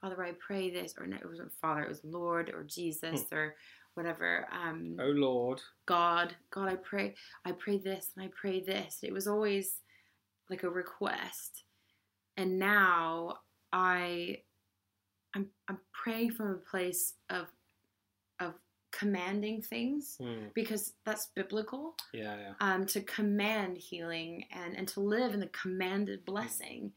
Father, 0.00 0.22
I 0.22 0.32
pray 0.38 0.70
this, 0.70 0.94
or 0.96 1.08
no, 1.08 1.16
it 1.16 1.28
wasn't 1.28 1.52
Father, 1.60 1.82
it 1.82 1.88
was 1.88 2.04
Lord 2.04 2.48
or 2.54 2.62
Jesus 2.62 3.24
or 3.32 3.56
whatever. 3.94 4.46
Um, 4.52 4.96
Oh 5.00 5.06
Lord, 5.08 5.60
God, 5.86 6.36
God, 6.50 6.68
I 6.68 6.76
pray, 6.76 7.16
I 7.44 7.50
pray 7.50 7.78
this 7.78 8.12
and 8.14 8.24
I 8.24 8.30
pray 8.40 8.60
this. 8.60 9.00
It 9.02 9.12
was 9.12 9.26
always 9.26 9.80
like 10.48 10.62
a 10.62 10.70
request. 10.70 11.64
And 12.36 12.60
now 12.60 13.38
I 13.72 14.38
I'm 15.34 15.48
I'm 15.68 15.78
praying 15.92 16.30
from 16.32 16.50
a 16.50 16.70
place 16.70 17.14
of 17.28 17.48
commanding 18.92 19.60
things 19.62 20.16
Hmm. 20.20 20.46
because 20.54 20.92
that's 21.04 21.26
biblical. 21.34 21.96
yeah, 22.12 22.36
yeah, 22.38 22.52
Um, 22.60 22.86
to 22.86 23.00
command 23.00 23.76
healing 23.78 24.44
and, 24.52 24.76
and 24.76 24.86
to 24.88 25.00
live 25.00 25.34
in 25.34 25.40
the 25.40 25.48
commanded 25.48 26.24
blessing 26.24 26.92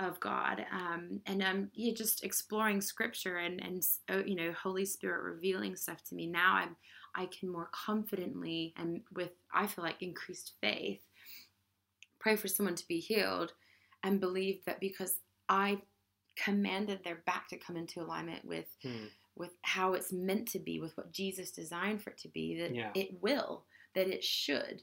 of 0.00 0.18
God. 0.20 0.66
Um, 0.72 1.20
and 1.26 1.42
um, 1.42 1.70
yeah, 1.74 1.92
just 1.94 2.24
exploring 2.24 2.80
scripture 2.80 3.36
and, 3.36 3.60
and 3.62 3.82
uh, 4.10 4.24
you 4.26 4.34
know, 4.34 4.52
Holy 4.52 4.84
Spirit 4.84 5.22
revealing 5.22 5.76
stuff 5.76 6.02
to 6.08 6.14
me. 6.16 6.26
Now 6.26 6.54
I'm, 6.56 6.76
I 7.14 7.26
can 7.26 7.48
more 7.48 7.68
confidently 7.72 8.74
and 8.76 9.02
with, 9.12 9.30
I 9.52 9.66
feel 9.68 9.84
like 9.84 10.02
increased 10.02 10.54
faith, 10.60 11.02
pray 12.18 12.34
for 12.36 12.48
someone 12.48 12.74
to 12.74 12.88
be 12.88 12.98
healed 12.98 13.52
and 14.02 14.18
believe 14.20 14.64
that 14.64 14.80
because 14.80 15.14
I 15.48 15.80
commanded 16.36 17.04
their 17.04 17.22
back 17.26 17.46
to 17.48 17.56
come 17.56 17.76
into 17.76 18.00
alignment 18.00 18.44
with 18.44 18.66
Hmm. 18.82 19.06
With 19.36 19.52
how 19.62 19.94
it's 19.94 20.12
meant 20.12 20.48
to 20.48 20.58
be, 20.58 20.80
with 20.80 20.96
what 20.96 21.12
Jesus 21.12 21.50
designed 21.50 22.02
for 22.02 22.10
it 22.10 22.18
to 22.18 22.28
be, 22.28 22.58
that 22.60 22.74
Yeah. 22.74 22.90
it 22.94 23.20
will, 23.22 23.64
that 23.94 24.08
it 24.08 24.22
should. 24.24 24.82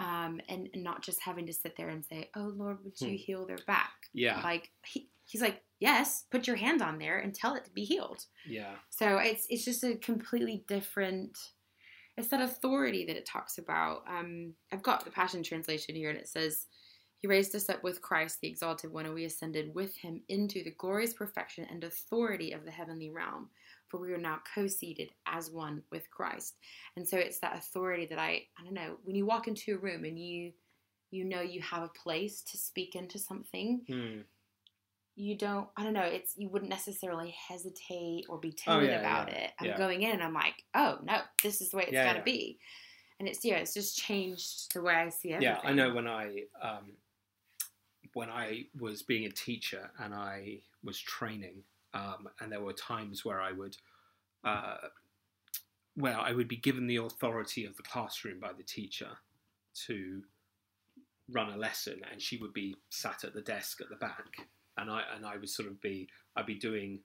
Um, 0.00 0.40
and, 0.48 0.68
and 0.74 0.82
not 0.82 1.02
just 1.02 1.20
having 1.20 1.46
to 1.46 1.52
sit 1.52 1.76
there 1.76 1.90
and 1.90 2.04
say, 2.04 2.30
Oh 2.34 2.52
Lord, 2.56 2.82
would 2.84 3.00
you 3.00 3.10
Hmm. 3.10 3.14
heal 3.14 3.46
their 3.46 3.58
back? 3.66 3.92
yeah, 4.12 4.40
Like 4.42 4.70
he, 4.86 5.08
he's 5.26 5.42
like, 5.42 5.62
Yes, 5.78 6.24
put 6.30 6.46
your 6.46 6.56
hand 6.56 6.80
on 6.82 6.98
there 6.98 7.18
and 7.18 7.34
tell 7.34 7.54
it 7.54 7.64
to 7.66 7.70
be 7.70 7.84
healed. 7.84 8.24
yeah. 8.46 8.74
So 8.90 9.18
it's 9.18 9.46
it's 9.50 9.64
just 9.64 9.84
a 9.84 9.96
completely 9.96 10.64
different 10.66 11.38
it's 12.16 12.28
that 12.28 12.40
authority 12.40 13.04
that 13.06 13.16
it 13.16 13.26
talks 13.26 13.58
about. 13.58 14.04
Um, 14.08 14.54
I've 14.72 14.84
got 14.84 15.04
the 15.04 15.10
Passion 15.10 15.42
Translation 15.42 15.96
here 15.96 16.10
and 16.10 16.18
it 16.18 16.28
says, 16.28 16.66
He 17.20 17.26
raised 17.28 17.54
us 17.56 17.68
up 17.68 17.82
with 17.82 18.00
Christ, 18.00 18.40
the 18.40 18.46
exalted 18.48 18.92
one, 18.92 19.04
and 19.04 19.14
we 19.14 19.24
ascended 19.24 19.74
with 19.74 19.96
him 19.96 20.22
into 20.28 20.62
the 20.62 20.70
glorious 20.78 21.12
perfection 21.12 21.66
and 21.68 21.82
authority 21.82 22.52
of 22.52 22.64
the 22.64 22.70
heavenly 22.70 23.10
realm. 23.10 23.50
For 23.94 24.00
we 24.00 24.12
are 24.12 24.18
now 24.18 24.40
co-seated 24.56 25.10
as 25.24 25.52
one 25.52 25.80
with 25.92 26.10
Christ. 26.10 26.56
And 26.96 27.06
so 27.06 27.16
it's 27.16 27.38
that 27.38 27.56
authority 27.56 28.06
that 28.06 28.18
I 28.18 28.42
I 28.58 28.64
don't 28.64 28.74
know, 28.74 28.96
when 29.04 29.14
you 29.14 29.24
walk 29.24 29.46
into 29.46 29.76
a 29.76 29.78
room 29.78 30.04
and 30.04 30.18
you 30.18 30.52
you 31.12 31.24
know 31.24 31.42
you 31.42 31.60
have 31.62 31.84
a 31.84 31.88
place 32.02 32.42
to 32.50 32.58
speak 32.58 32.96
into 32.96 33.20
something, 33.20 33.82
Hmm. 33.88 34.22
you 35.14 35.36
don't 35.38 35.68
i 35.76 35.84
don't 35.84 35.92
know 35.92 36.02
it's 36.02 36.34
you 36.36 36.48
wouldn't 36.48 36.70
necessarily 36.72 37.32
hesitate 37.48 38.24
or 38.28 38.36
be 38.36 38.48
Oh, 38.66 38.80
timid 38.80 38.90
yeah, 38.90 38.98
about 38.98 39.28
yeah, 39.28 39.34
it 39.34 39.50
i'm 39.60 39.66
yeah. 39.68 39.76
going 39.78 40.02
in 40.02 40.10
and 40.10 40.22
i'm 40.24 40.34
like 40.34 40.64
oh 40.74 40.98
no 41.04 41.18
this 41.44 41.60
is 41.60 41.70
the 41.70 41.76
way 41.76 41.84
it's 41.84 41.92
got 41.92 42.14
to 42.14 42.22
be 42.22 42.58
and 43.20 43.28
it's 43.28 43.44
yeah 43.44 43.58
it's 43.58 43.74
just 43.74 43.96
changed 43.96 44.74
the 44.74 44.82
way 44.82 44.92
i 44.94 45.08
see 45.08 45.32
everything 45.32 45.54
Yeah, 45.62 45.70
I 45.70 45.72
know 45.72 45.94
when 45.94 46.08
I 46.08 46.42
um, 46.60 46.96
when 48.14 48.28
I 48.28 48.66
was 48.80 49.02
being 49.04 49.26
a 49.26 49.30
teacher 49.30 49.88
and 50.00 50.12
I 50.12 50.58
was 50.82 50.98
training, 50.98 51.62
um, 51.94 52.28
and 52.40 52.50
there 52.50 52.60
were 52.60 52.72
times 52.72 53.24
where 53.24 53.40
I 53.40 53.52
would, 53.52 53.76
uh, 54.44 54.76
well, 55.96 56.20
I 56.20 56.32
would 56.32 56.48
be 56.48 56.56
given 56.56 56.86
the 56.86 56.96
authority 56.96 57.64
of 57.64 57.76
the 57.76 57.82
classroom 57.84 58.40
by 58.40 58.52
the 58.52 58.64
teacher 58.64 59.10
to 59.86 60.22
run 61.30 61.50
a 61.50 61.56
lesson, 61.56 62.00
and 62.10 62.20
she 62.20 62.36
would 62.38 62.52
be 62.52 62.76
sat 62.90 63.24
at 63.24 63.32
the 63.32 63.40
desk 63.40 63.80
at 63.80 63.88
the 63.88 63.96
back, 63.96 64.48
and 64.76 64.90
I 64.90 65.02
and 65.14 65.24
I 65.24 65.36
would 65.36 65.48
sort 65.48 65.68
of 65.68 65.80
be 65.80 66.08
I'd 66.36 66.46
be 66.46 66.56
doing. 66.56 67.00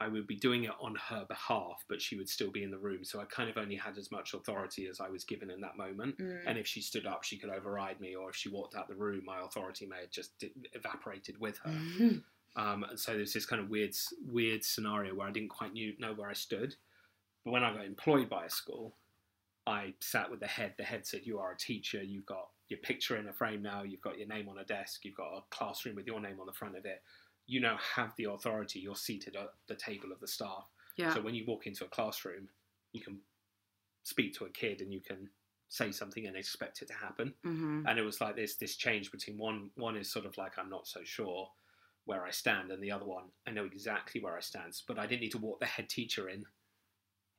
I 0.00 0.06
would 0.06 0.28
be 0.28 0.36
doing 0.36 0.62
it 0.62 0.70
on 0.80 0.94
her 1.08 1.24
behalf, 1.28 1.84
but 1.88 2.00
she 2.00 2.14
would 2.16 2.28
still 2.28 2.52
be 2.52 2.62
in 2.62 2.70
the 2.70 2.78
room. 2.78 3.02
So 3.02 3.18
I 3.20 3.24
kind 3.24 3.50
of 3.50 3.56
only 3.56 3.74
had 3.74 3.98
as 3.98 4.12
much 4.12 4.32
authority 4.32 4.86
as 4.86 5.00
I 5.00 5.08
was 5.08 5.24
given 5.24 5.50
in 5.50 5.60
that 5.62 5.76
moment. 5.76 6.16
Mm. 6.18 6.42
And 6.46 6.56
if 6.56 6.68
she 6.68 6.80
stood 6.80 7.04
up, 7.04 7.24
she 7.24 7.36
could 7.36 7.50
override 7.50 8.00
me, 8.00 8.14
or 8.14 8.30
if 8.30 8.36
she 8.36 8.48
walked 8.48 8.76
out 8.76 8.86
the 8.86 8.94
room, 8.94 9.24
my 9.24 9.40
authority 9.40 9.86
may 9.86 10.02
have 10.02 10.12
just 10.12 10.44
evaporated 10.72 11.40
with 11.40 11.58
her. 11.64 11.74
Um, 12.56 12.84
and 12.84 12.98
so 12.98 13.14
there's 13.14 13.32
this 13.32 13.46
kind 13.46 13.62
of 13.62 13.68
weird, 13.70 13.94
weird 14.26 14.64
scenario 14.64 15.14
where 15.14 15.28
I 15.28 15.30
didn't 15.30 15.50
quite 15.50 15.72
knew, 15.72 15.94
know 15.98 16.12
where 16.14 16.28
I 16.28 16.34
stood. 16.34 16.74
But 17.44 17.52
when 17.52 17.64
I 17.64 17.72
got 17.72 17.84
employed 17.84 18.28
by 18.28 18.46
a 18.46 18.50
school, 18.50 18.96
I 19.66 19.94
sat 20.00 20.30
with 20.30 20.40
the 20.40 20.46
head. 20.46 20.74
The 20.78 20.84
head 20.84 21.06
said, 21.06 21.26
"You 21.26 21.38
are 21.38 21.52
a 21.52 21.56
teacher. 21.56 22.02
You've 22.02 22.26
got 22.26 22.48
your 22.68 22.80
picture 22.80 23.16
in 23.16 23.28
a 23.28 23.32
frame 23.32 23.62
now. 23.62 23.82
You've 23.82 24.00
got 24.00 24.18
your 24.18 24.28
name 24.28 24.48
on 24.48 24.58
a 24.58 24.64
desk. 24.64 25.04
You've 25.04 25.16
got 25.16 25.36
a 25.36 25.42
classroom 25.50 25.94
with 25.96 26.06
your 26.06 26.20
name 26.20 26.40
on 26.40 26.46
the 26.46 26.52
front 26.52 26.76
of 26.76 26.84
it. 26.86 27.02
You 27.46 27.60
now 27.60 27.78
have 27.94 28.14
the 28.16 28.24
authority. 28.24 28.80
You're 28.80 28.96
seated 28.96 29.36
at 29.36 29.50
the 29.66 29.74
table 29.76 30.12
of 30.12 30.20
the 30.20 30.28
staff. 30.28 30.70
yeah 30.96 31.14
So 31.14 31.20
when 31.20 31.34
you 31.34 31.44
walk 31.46 31.66
into 31.66 31.84
a 31.84 31.88
classroom, 31.88 32.48
you 32.92 33.00
can 33.02 33.20
speak 34.02 34.34
to 34.34 34.44
a 34.44 34.50
kid 34.50 34.80
and 34.80 34.92
you 34.92 35.00
can 35.00 35.30
say 35.68 35.92
something 35.92 36.26
and 36.26 36.36
expect 36.36 36.80
it 36.82 36.88
to 36.88 36.94
happen. 36.94 37.34
hmm 37.42 37.84
And 37.86 37.98
it 37.98 38.02
was 38.02 38.20
like 38.20 38.36
this 38.36 38.56
this 38.56 38.76
change 38.76 39.10
between 39.10 39.38
one 39.38 39.70
one 39.74 39.96
is 39.96 40.10
sort 40.10 40.26
of 40.26 40.36
like 40.38 40.58
I'm 40.58 40.70
not 40.70 40.86
so 40.86 41.04
sure 41.04 41.50
where 42.08 42.24
I 42.26 42.30
stand, 42.32 42.72
and 42.72 42.82
the 42.82 42.92
other 42.92 43.06
one 43.06 43.32
I 43.46 43.52
know 43.52 43.66
exactly 43.66 44.20
where 44.22 44.36
I 44.36 44.40
stand, 44.40 44.74
but 44.88 44.98
I 44.98 45.06
didn't 45.06 45.22
need 45.22 45.32
to 45.32 45.38
walk 45.38 45.60
the 45.60 45.66
head 45.66 45.90
teacher 45.90 46.28
in 46.28 46.46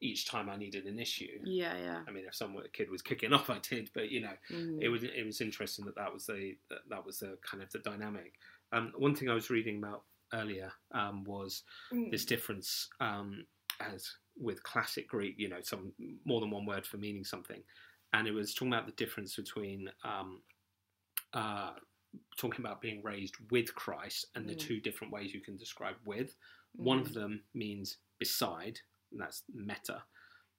each 0.02 0.28
time 0.28 0.50
I 0.50 0.56
needed 0.56 0.86
an 0.86 1.00
issue. 1.00 1.42
yeah 1.44 1.76
yeah 1.78 2.06
I 2.08 2.12
mean, 2.12 2.26
if 2.26 2.36
some 2.36 2.58
kid 2.74 2.90
was 2.90 3.02
kicking 3.02 3.34
off, 3.36 3.50
I 3.50 3.60
did, 3.60 3.92
but 3.94 4.10
you 4.12 4.22
know, 4.22 4.36
Mhm. 4.50 4.80
it 4.80 4.90
was 4.90 5.04
it 5.04 5.26
was 5.26 5.42
interesting 5.42 5.86
that 5.86 5.96
that 5.96 6.14
was 6.14 6.26
the 6.28 6.58
that, 6.70 6.82
that 6.90 7.06
was 7.06 7.20
the 7.20 7.40
kind 7.44 7.64
of 7.64 7.72
the 7.72 7.80
dynamic. 7.80 8.36
Um, 8.72 8.94
one 8.98 9.16
thing 9.16 9.30
I 9.30 9.34
was 9.36 9.50
reading 9.50 9.78
about 9.80 10.06
earlier 10.34 10.74
um, 10.92 11.24
was 11.26 11.64
Mm. 11.92 12.12
this 12.12 12.26
difference 12.26 12.90
um, 13.00 13.48
as 13.80 14.12
with 14.38 14.64
classic 14.64 15.10
Greek, 15.10 15.36
you 15.38 15.50
know, 15.50 15.62
some 15.62 15.94
more 16.26 16.42
than 16.42 16.52
one 16.52 16.66
word 16.66 16.86
for 16.88 16.98
meaning 16.98 17.24
something, 17.26 17.64
and 18.14 18.28
it 18.28 18.34
was 18.34 18.54
talking 18.54 18.74
about 18.74 18.88
the 18.88 18.94
difference 18.94 19.36
between 19.36 19.90
um, 20.04 20.44
uh, 21.34 21.74
talking 22.38 22.64
about 22.66 22.82
being 22.82 23.02
raised 23.04 23.36
with 23.52 23.74
Christ 23.76 24.26
and 24.36 24.48
the 24.48 24.56
Mm. 24.56 24.60
two 24.60 24.80
different 24.80 25.14
ways 25.14 25.34
you 25.34 25.42
can 25.42 25.58
describe 25.58 25.98
with. 26.06 26.36
One 26.74 27.00
Mhm. 27.00 27.06
of 27.08 27.14
them 27.14 27.44
means 27.54 27.98
beside, 28.18 28.82
and 29.12 29.20
that's 29.20 29.44
meta, 29.50 30.04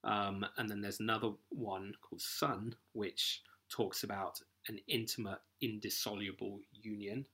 um, 0.05 0.45
and 0.57 0.69
then 0.69 0.81
there's 0.81 1.01
another 1.01 1.31
one 1.51 1.95
called 2.01 2.23
son, 2.23 2.77
which 2.93 3.43
talks 3.69 4.03
about 4.05 4.43
an 4.67 4.79
intimate, 4.87 5.41
indissoluble 5.61 6.63
union. 6.73 7.27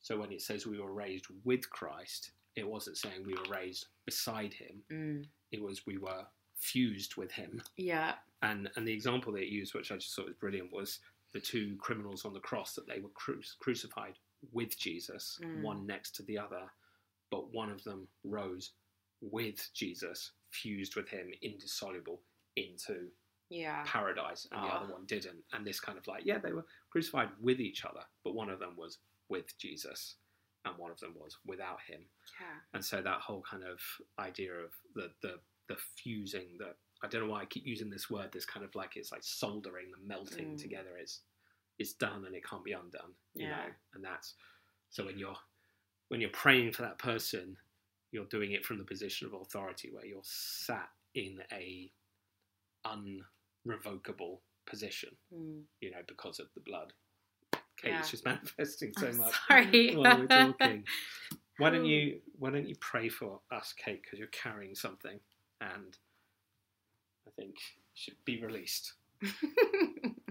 So 0.00 0.18
when 0.18 0.32
it 0.32 0.40
says 0.42 0.66
we 0.66 0.78
were 0.80 0.92
raised 0.92 1.26
with 1.44 1.68
Christ, 1.70 2.32
it 2.54 2.66
wasn't 2.66 2.96
saying 2.98 3.24
we 3.24 3.34
were 3.34 3.44
raised 3.50 3.86
beside 4.04 4.54
him. 4.54 4.84
Mm. 4.88 5.28
It 5.50 5.60
was 5.60 5.84
we 5.86 5.98
were 5.98 6.26
fused 6.54 7.16
with 7.16 7.32
him. 7.32 7.62
yeah 7.76 8.18
And 8.42 8.70
and 8.76 8.86
the 8.86 8.92
example 8.92 9.32
they 9.32 9.44
used, 9.44 9.74
which 9.74 9.90
I 9.90 9.96
just 9.96 10.14
thought 10.14 10.26
was 10.26 10.36
brilliant, 10.36 10.72
was 10.72 11.00
the 11.36 11.40
two 11.40 11.76
criminals 11.86 12.24
on 12.24 12.32
the 12.32 12.40
cross 12.40 12.74
that 12.74 12.86
they 12.88 13.00
were 13.00 13.10
cru- 13.10 13.42
crucified 13.60 14.14
with 14.52 14.78
Jesus, 14.78 15.38
Mm. 15.42 15.62
one 15.62 15.86
next 15.86 16.10
to 16.16 16.22
the 16.22 16.38
other, 16.38 16.64
but 17.30 17.52
one 17.52 17.70
of 17.70 17.82
them 17.84 18.08
rose 18.24 18.72
with 19.20 19.60
Jesus, 19.74 20.32
fused 20.50 20.96
with 20.96 21.08
him, 21.08 21.32
indissoluble 21.42 22.22
into 22.56 23.10
yeah 23.50 23.84
paradise, 23.86 24.46
and 24.50 24.60
the 24.64 24.66
other 24.76 24.92
one 24.92 25.04
didn't. 25.06 25.44
And 25.52 25.64
this 25.66 25.78
kind 25.86 25.98
of 25.98 26.06
like, 26.06 26.24
yeah, 26.24 26.38
they 26.38 26.52
were 26.52 26.66
crucified 26.90 27.30
with 27.40 27.60
each 27.60 27.84
other, 27.84 28.04
but 28.24 28.34
one 28.34 28.50
of 28.50 28.58
them 28.58 28.74
was 28.76 28.98
with 29.28 29.56
Jesus, 29.58 30.16
and 30.64 30.76
one 30.78 30.90
of 30.90 30.98
them 31.00 31.14
was 31.24 31.36
without 31.44 31.80
him. 31.82 32.02
yeah 32.40 32.58
And 32.72 32.84
so 32.84 33.02
that 33.02 33.20
whole 33.20 33.42
kind 33.42 33.62
of 33.64 33.78
idea 34.18 34.52
of 34.66 34.72
the 34.94 35.08
the 35.22 35.34
the 35.68 35.76
fusing 35.76 36.56
that 36.58 36.76
I 37.02 37.08
don't 37.08 37.22
know 37.26 37.30
why 37.32 37.42
I 37.42 37.46
keep 37.46 37.66
using 37.66 37.90
this 37.90 38.10
word. 38.10 38.30
This 38.32 38.46
kind 38.46 38.64
of 38.64 38.74
like 38.74 38.96
it's 38.96 39.12
like 39.12 39.22
soldering, 39.24 39.90
the 39.90 39.98
melting 40.06 40.54
Mm. 40.54 40.58
together. 40.60 40.96
It's 40.98 41.20
it's 41.78 41.92
done 41.92 42.24
and 42.24 42.34
it 42.34 42.44
can't 42.44 42.64
be 42.64 42.72
undone. 42.72 43.14
You 43.34 43.48
Yeah. 43.48 43.56
know, 43.56 43.72
and 43.94 44.04
that's 44.04 44.34
so 44.90 45.04
when 45.04 45.18
you're 45.18 45.36
when 46.08 46.20
you're 46.20 46.30
praying 46.30 46.72
for 46.72 46.82
that 46.82 46.98
person, 46.98 47.56
you're 48.12 48.24
doing 48.26 48.52
it 48.52 48.64
from 48.64 48.78
the 48.78 48.84
position 48.84 49.26
of 49.26 49.34
authority 49.34 49.90
where 49.90 50.06
you're 50.06 50.20
sat 50.24 50.90
in 51.14 51.42
a 51.52 51.92
unrevocable 52.86 54.40
position. 54.66 55.10
Mm. 55.34 55.62
You 55.80 55.90
know, 55.90 56.02
because 56.06 56.38
of 56.40 56.52
the 56.54 56.60
blood. 56.60 56.92
Kate, 57.76 57.90
Yeah. 57.92 58.02
just 58.02 58.24
manifesting 58.24 58.92
so 58.94 59.08
I'm 59.08 59.18
much 59.18 59.34
sorry 59.48 59.94
while 59.96 60.16
we're 60.18 60.26
talking. 60.26 60.84
Why 61.58 61.70
don't 61.70 61.86
you 61.86 62.20
Why 62.38 62.50
don't 62.50 62.68
you 62.68 62.76
pray 62.76 63.08
for 63.08 63.40
us, 63.50 63.72
Kate? 63.72 64.02
Because 64.02 64.18
you're 64.18 64.28
carrying 64.28 64.74
something, 64.74 65.18
and 65.60 65.96
I 67.26 67.30
think 67.36 67.56
should 67.94 68.16
be 68.24 68.42
released. 68.42 68.94
now 69.22 69.30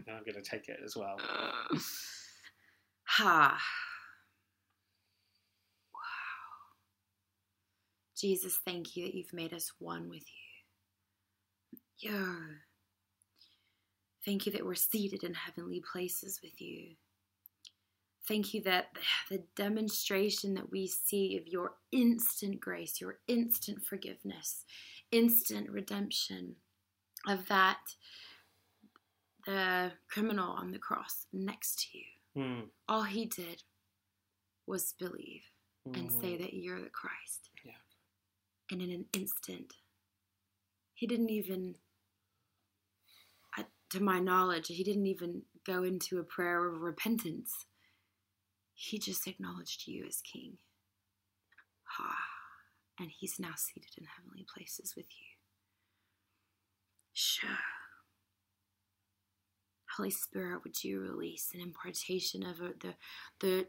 I'm 0.09 0.23
going 0.23 0.35
to 0.35 0.41
take 0.41 0.69
it 0.69 0.79
as 0.83 0.95
well. 0.95 1.17
ha. 3.03 3.59
Wow. 5.93 5.99
Jesus, 8.17 8.59
thank 8.65 8.95
you 8.95 9.05
that 9.05 9.15
you've 9.15 9.33
made 9.33 9.53
us 9.53 9.71
one 9.79 10.09
with 10.09 10.23
you. 12.01 12.11
Yo. 12.11 12.35
Thank 14.23 14.45
you 14.45 14.51
that 14.53 14.65
we're 14.65 14.75
seated 14.75 15.23
in 15.23 15.33
heavenly 15.33 15.81
places 15.91 16.39
with 16.43 16.59
you. 16.59 16.95
Thank 18.27 18.55
you 18.55 18.61
that 18.63 18.87
the 19.29 19.43
demonstration 19.55 20.55
that 20.55 20.71
we 20.71 20.87
see 20.87 21.37
of 21.37 21.47
your 21.47 21.73
instant 21.91 22.59
grace, 22.59 22.99
your 22.99 23.19
instant 23.27 23.83
forgiveness, 23.85 24.65
instant 25.11 25.69
redemption, 25.69 26.55
of 27.27 27.47
that 27.47 27.95
the 29.45 29.91
criminal 30.09 30.51
on 30.51 30.71
the 30.71 30.79
cross 30.79 31.27
next 31.31 31.79
to 31.91 31.97
you, 31.97 32.05
Mm. 32.35 32.71
all 32.87 33.03
he 33.03 33.25
did 33.25 33.63
was 34.65 34.93
believe 34.93 35.43
and 35.85 36.11
say 36.11 36.35
Mm. 36.35 36.39
that 36.39 36.53
you're 36.53 36.81
the 36.81 36.89
Christ. 36.89 37.49
Yeah. 37.63 37.77
And 38.71 38.81
in 38.81 38.89
an 38.91 39.07
instant, 39.13 39.75
he 40.93 41.05
didn't 41.07 41.29
even, 41.29 41.79
to 43.91 43.99
my 44.01 44.19
knowledge, 44.19 44.67
he 44.67 44.83
didn't 44.83 45.05
even 45.05 45.45
go 45.63 45.83
into 45.83 46.17
a 46.19 46.23
prayer 46.23 46.65
of 46.67 46.81
repentance. 46.81 47.67
He 48.73 48.97
just 48.97 49.27
acknowledged 49.27 49.87
you 49.87 50.05
as 50.05 50.21
King. 50.21 50.57
Ah, 51.99 52.57
and 52.97 53.11
he's 53.11 53.39
now 53.39 53.53
seated 53.55 53.91
in 53.97 54.05
heavenly 54.07 54.43
places 54.43 54.95
with 54.95 55.05
you. 55.19 55.34
Sure. 57.15 57.49
Holy 59.97 60.11
Spirit, 60.11 60.63
would 60.65 60.83
you 60.83 60.99
release 60.99 61.51
an 61.53 61.61
impartation 61.61 62.43
of 62.43 62.61
uh, 62.61 62.73
the 62.81 62.95
the 63.39 63.67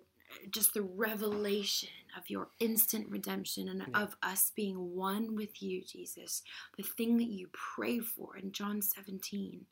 just 0.50 0.74
the 0.74 0.82
revelation 0.82 1.88
of 2.18 2.28
your 2.28 2.48
instant 2.58 3.08
redemption 3.08 3.68
and 3.68 3.82
Yeah. 3.88 4.02
of 4.02 4.16
us 4.24 4.50
being 4.50 4.96
one 4.96 5.36
with 5.36 5.62
you, 5.62 5.84
Jesus. 5.84 6.42
The 6.76 6.82
thing 6.82 7.16
that 7.18 7.28
you 7.28 7.48
pray 7.52 8.00
for 8.00 8.36
in 8.36 8.50
John 8.50 8.82
17. 8.82 9.66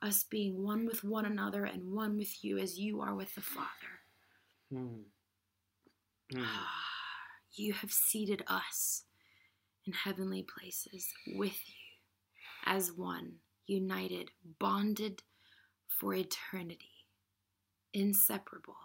Us 0.00 0.24
being 0.24 0.62
one 0.64 0.86
with 0.86 1.04
one 1.04 1.26
another 1.26 1.66
and 1.66 1.92
one 1.92 2.16
with 2.16 2.42
you 2.42 2.56
as 2.56 2.78
you 2.78 3.02
are 3.02 3.14
with 3.14 3.34
the 3.34 3.42
Father. 3.42 4.00
Mm. 4.72 5.04
Mm. 6.32 6.46
You 7.52 7.74
have 7.74 7.92
seated 7.92 8.42
us 8.48 9.04
in 9.86 9.92
heavenly 9.92 10.42
places 10.42 11.12
with 11.26 11.58
you 11.68 11.81
as 12.64 12.92
one, 12.92 13.34
united, 13.66 14.30
bonded 14.58 15.22
for 15.88 16.14
eternity, 16.14 17.06
inseparable. 17.92 18.76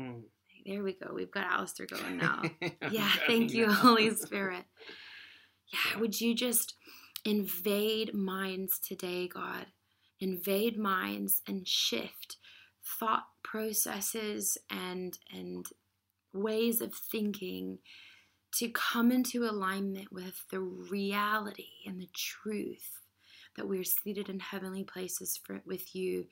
Mm. 0.00 0.22
There 0.66 0.82
we 0.82 0.92
go. 0.94 1.12
We've 1.14 1.30
got 1.30 1.46
Alistair 1.50 1.86
going 1.86 2.18
now. 2.18 2.42
Yeah, 2.90 3.10
thank 3.26 3.52
you. 3.52 3.70
Holy 3.72 4.14
Spirit. 4.14 4.64
Yeah, 5.72 5.78
Yeah. 5.94 6.00
would 6.00 6.20
you 6.20 6.34
just 6.34 6.74
invade 7.24 8.14
minds 8.14 8.78
today, 8.78 9.26
God? 9.26 9.66
Invade 10.20 10.78
minds 10.78 11.42
and 11.48 11.66
shift 11.66 12.36
thought 13.00 13.24
processes 13.42 14.56
and 14.70 15.18
and 15.32 15.66
ways 16.32 16.80
of 16.80 16.94
thinking 16.94 17.78
to 18.56 18.68
come 18.70 19.10
into 19.12 19.44
alignment 19.44 20.12
with 20.12 20.44
the 20.50 20.60
reality 20.60 21.84
and 21.86 22.00
the 22.00 22.08
truth 22.14 23.00
that 23.56 23.66
we're 23.68 23.84
seated 23.84 24.28
in 24.28 24.38
heavenly 24.38 24.84
places 24.84 25.38
for, 25.42 25.62
with 25.64 25.94
you. 25.94 26.26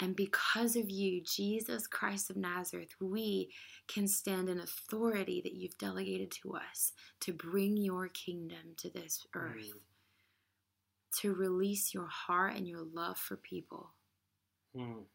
And 0.00 0.14
because 0.14 0.76
of 0.76 0.90
you, 0.90 1.22
Jesus 1.22 1.86
Christ 1.86 2.28
of 2.30 2.36
Nazareth, 2.36 2.94
we 3.00 3.50
can 3.88 4.06
stand 4.06 4.48
in 4.48 4.60
authority 4.60 5.40
that 5.42 5.54
you've 5.54 5.78
delegated 5.78 6.30
to 6.42 6.54
us 6.54 6.92
to 7.20 7.32
bring 7.32 7.76
your 7.78 8.08
kingdom 8.08 8.74
to 8.78 8.90
this 8.90 9.26
earth, 9.34 9.72
Mm. 9.72 9.80
to 11.20 11.34
release 11.34 11.94
your 11.94 12.08
heart 12.08 12.56
and 12.56 12.68
your 12.68 12.82
love 12.82 13.18
for 13.18 13.36
people. 13.36 13.94
Mm. 14.74 15.06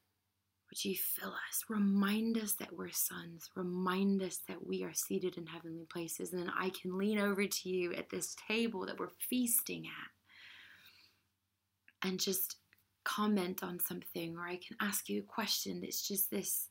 Would 0.71 0.85
you 0.85 0.95
fill 0.95 1.31
us? 1.31 1.65
Remind 1.67 2.37
us 2.37 2.53
that 2.53 2.75
we're 2.75 2.91
sons. 2.91 3.49
Remind 3.55 4.23
us 4.23 4.39
that 4.47 4.65
we 4.65 4.85
are 4.85 4.93
seated 4.93 5.37
in 5.37 5.45
heavenly 5.45 5.85
places. 5.85 6.31
And 6.31 6.41
then 6.41 6.51
I 6.57 6.69
can 6.69 6.97
lean 6.97 7.19
over 7.19 7.45
to 7.45 7.69
you 7.69 7.93
at 7.93 8.09
this 8.09 8.35
table 8.47 8.85
that 8.85 8.97
we're 8.97 9.09
feasting 9.29 9.87
at 9.87 12.07
and 12.07 12.19
just 12.19 12.55
comment 13.03 13.63
on 13.63 13.79
something, 13.79 14.37
or 14.37 14.47
I 14.47 14.55
can 14.55 14.77
ask 14.79 15.09
you 15.09 15.19
a 15.19 15.23
question. 15.23 15.81
It's 15.83 16.07
just 16.07 16.31
this 16.31 16.69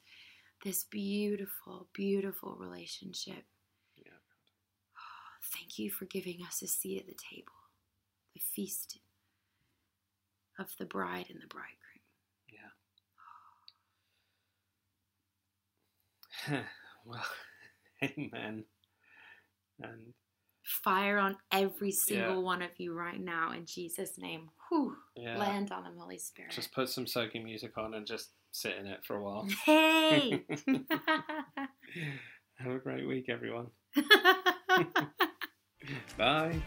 this 0.64 0.84
beautiful, 0.84 1.88
beautiful 1.94 2.56
relationship. 2.58 3.44
Yeah. 3.96 4.12
Oh, 4.96 5.38
thank 5.54 5.78
you 5.78 5.90
for 5.90 6.04
giving 6.04 6.40
us 6.46 6.60
a 6.62 6.66
seat 6.66 7.00
at 7.00 7.06
the 7.06 7.14
table, 7.14 7.52
the 8.34 8.40
feast 8.40 8.98
of 10.58 10.68
the 10.78 10.84
bride 10.84 11.26
and 11.30 11.40
the 11.40 11.46
bridegroom. 11.46 12.02
Yeah. 12.50 12.58
well, 17.04 17.24
amen. 18.04 18.64
And 19.80 20.12
Fire 20.84 21.18
on 21.18 21.36
every 21.50 21.90
single 21.90 22.34
Yeah. 22.36 22.40
one 22.42 22.62
of 22.62 22.70
you 22.78 22.92
right 22.92 23.18
now 23.20 23.52
in 23.52 23.64
Jesus' 23.66 24.18
name. 24.18 24.50
Whew. 24.68 24.94
yeah, 25.16 25.38
Land 25.38 25.72
on 25.72 25.84
them, 25.84 25.96
Holy 25.98 26.18
Spirit. 26.18 26.52
just 26.52 26.72
put 26.72 26.88
some 26.88 27.06
soaking 27.06 27.44
music 27.44 27.76
on 27.78 27.94
and 27.94 28.06
just 28.06 28.30
sit 28.52 28.76
in 28.78 28.86
it 28.86 29.00
for 29.04 29.16
a 29.16 29.22
while. 29.24 29.48
hey! 29.64 30.44
Have 32.58 32.72
a 32.72 32.78
great 32.78 33.08
week, 33.08 33.28
everyone. 33.30 33.68
Bye. 36.18 36.60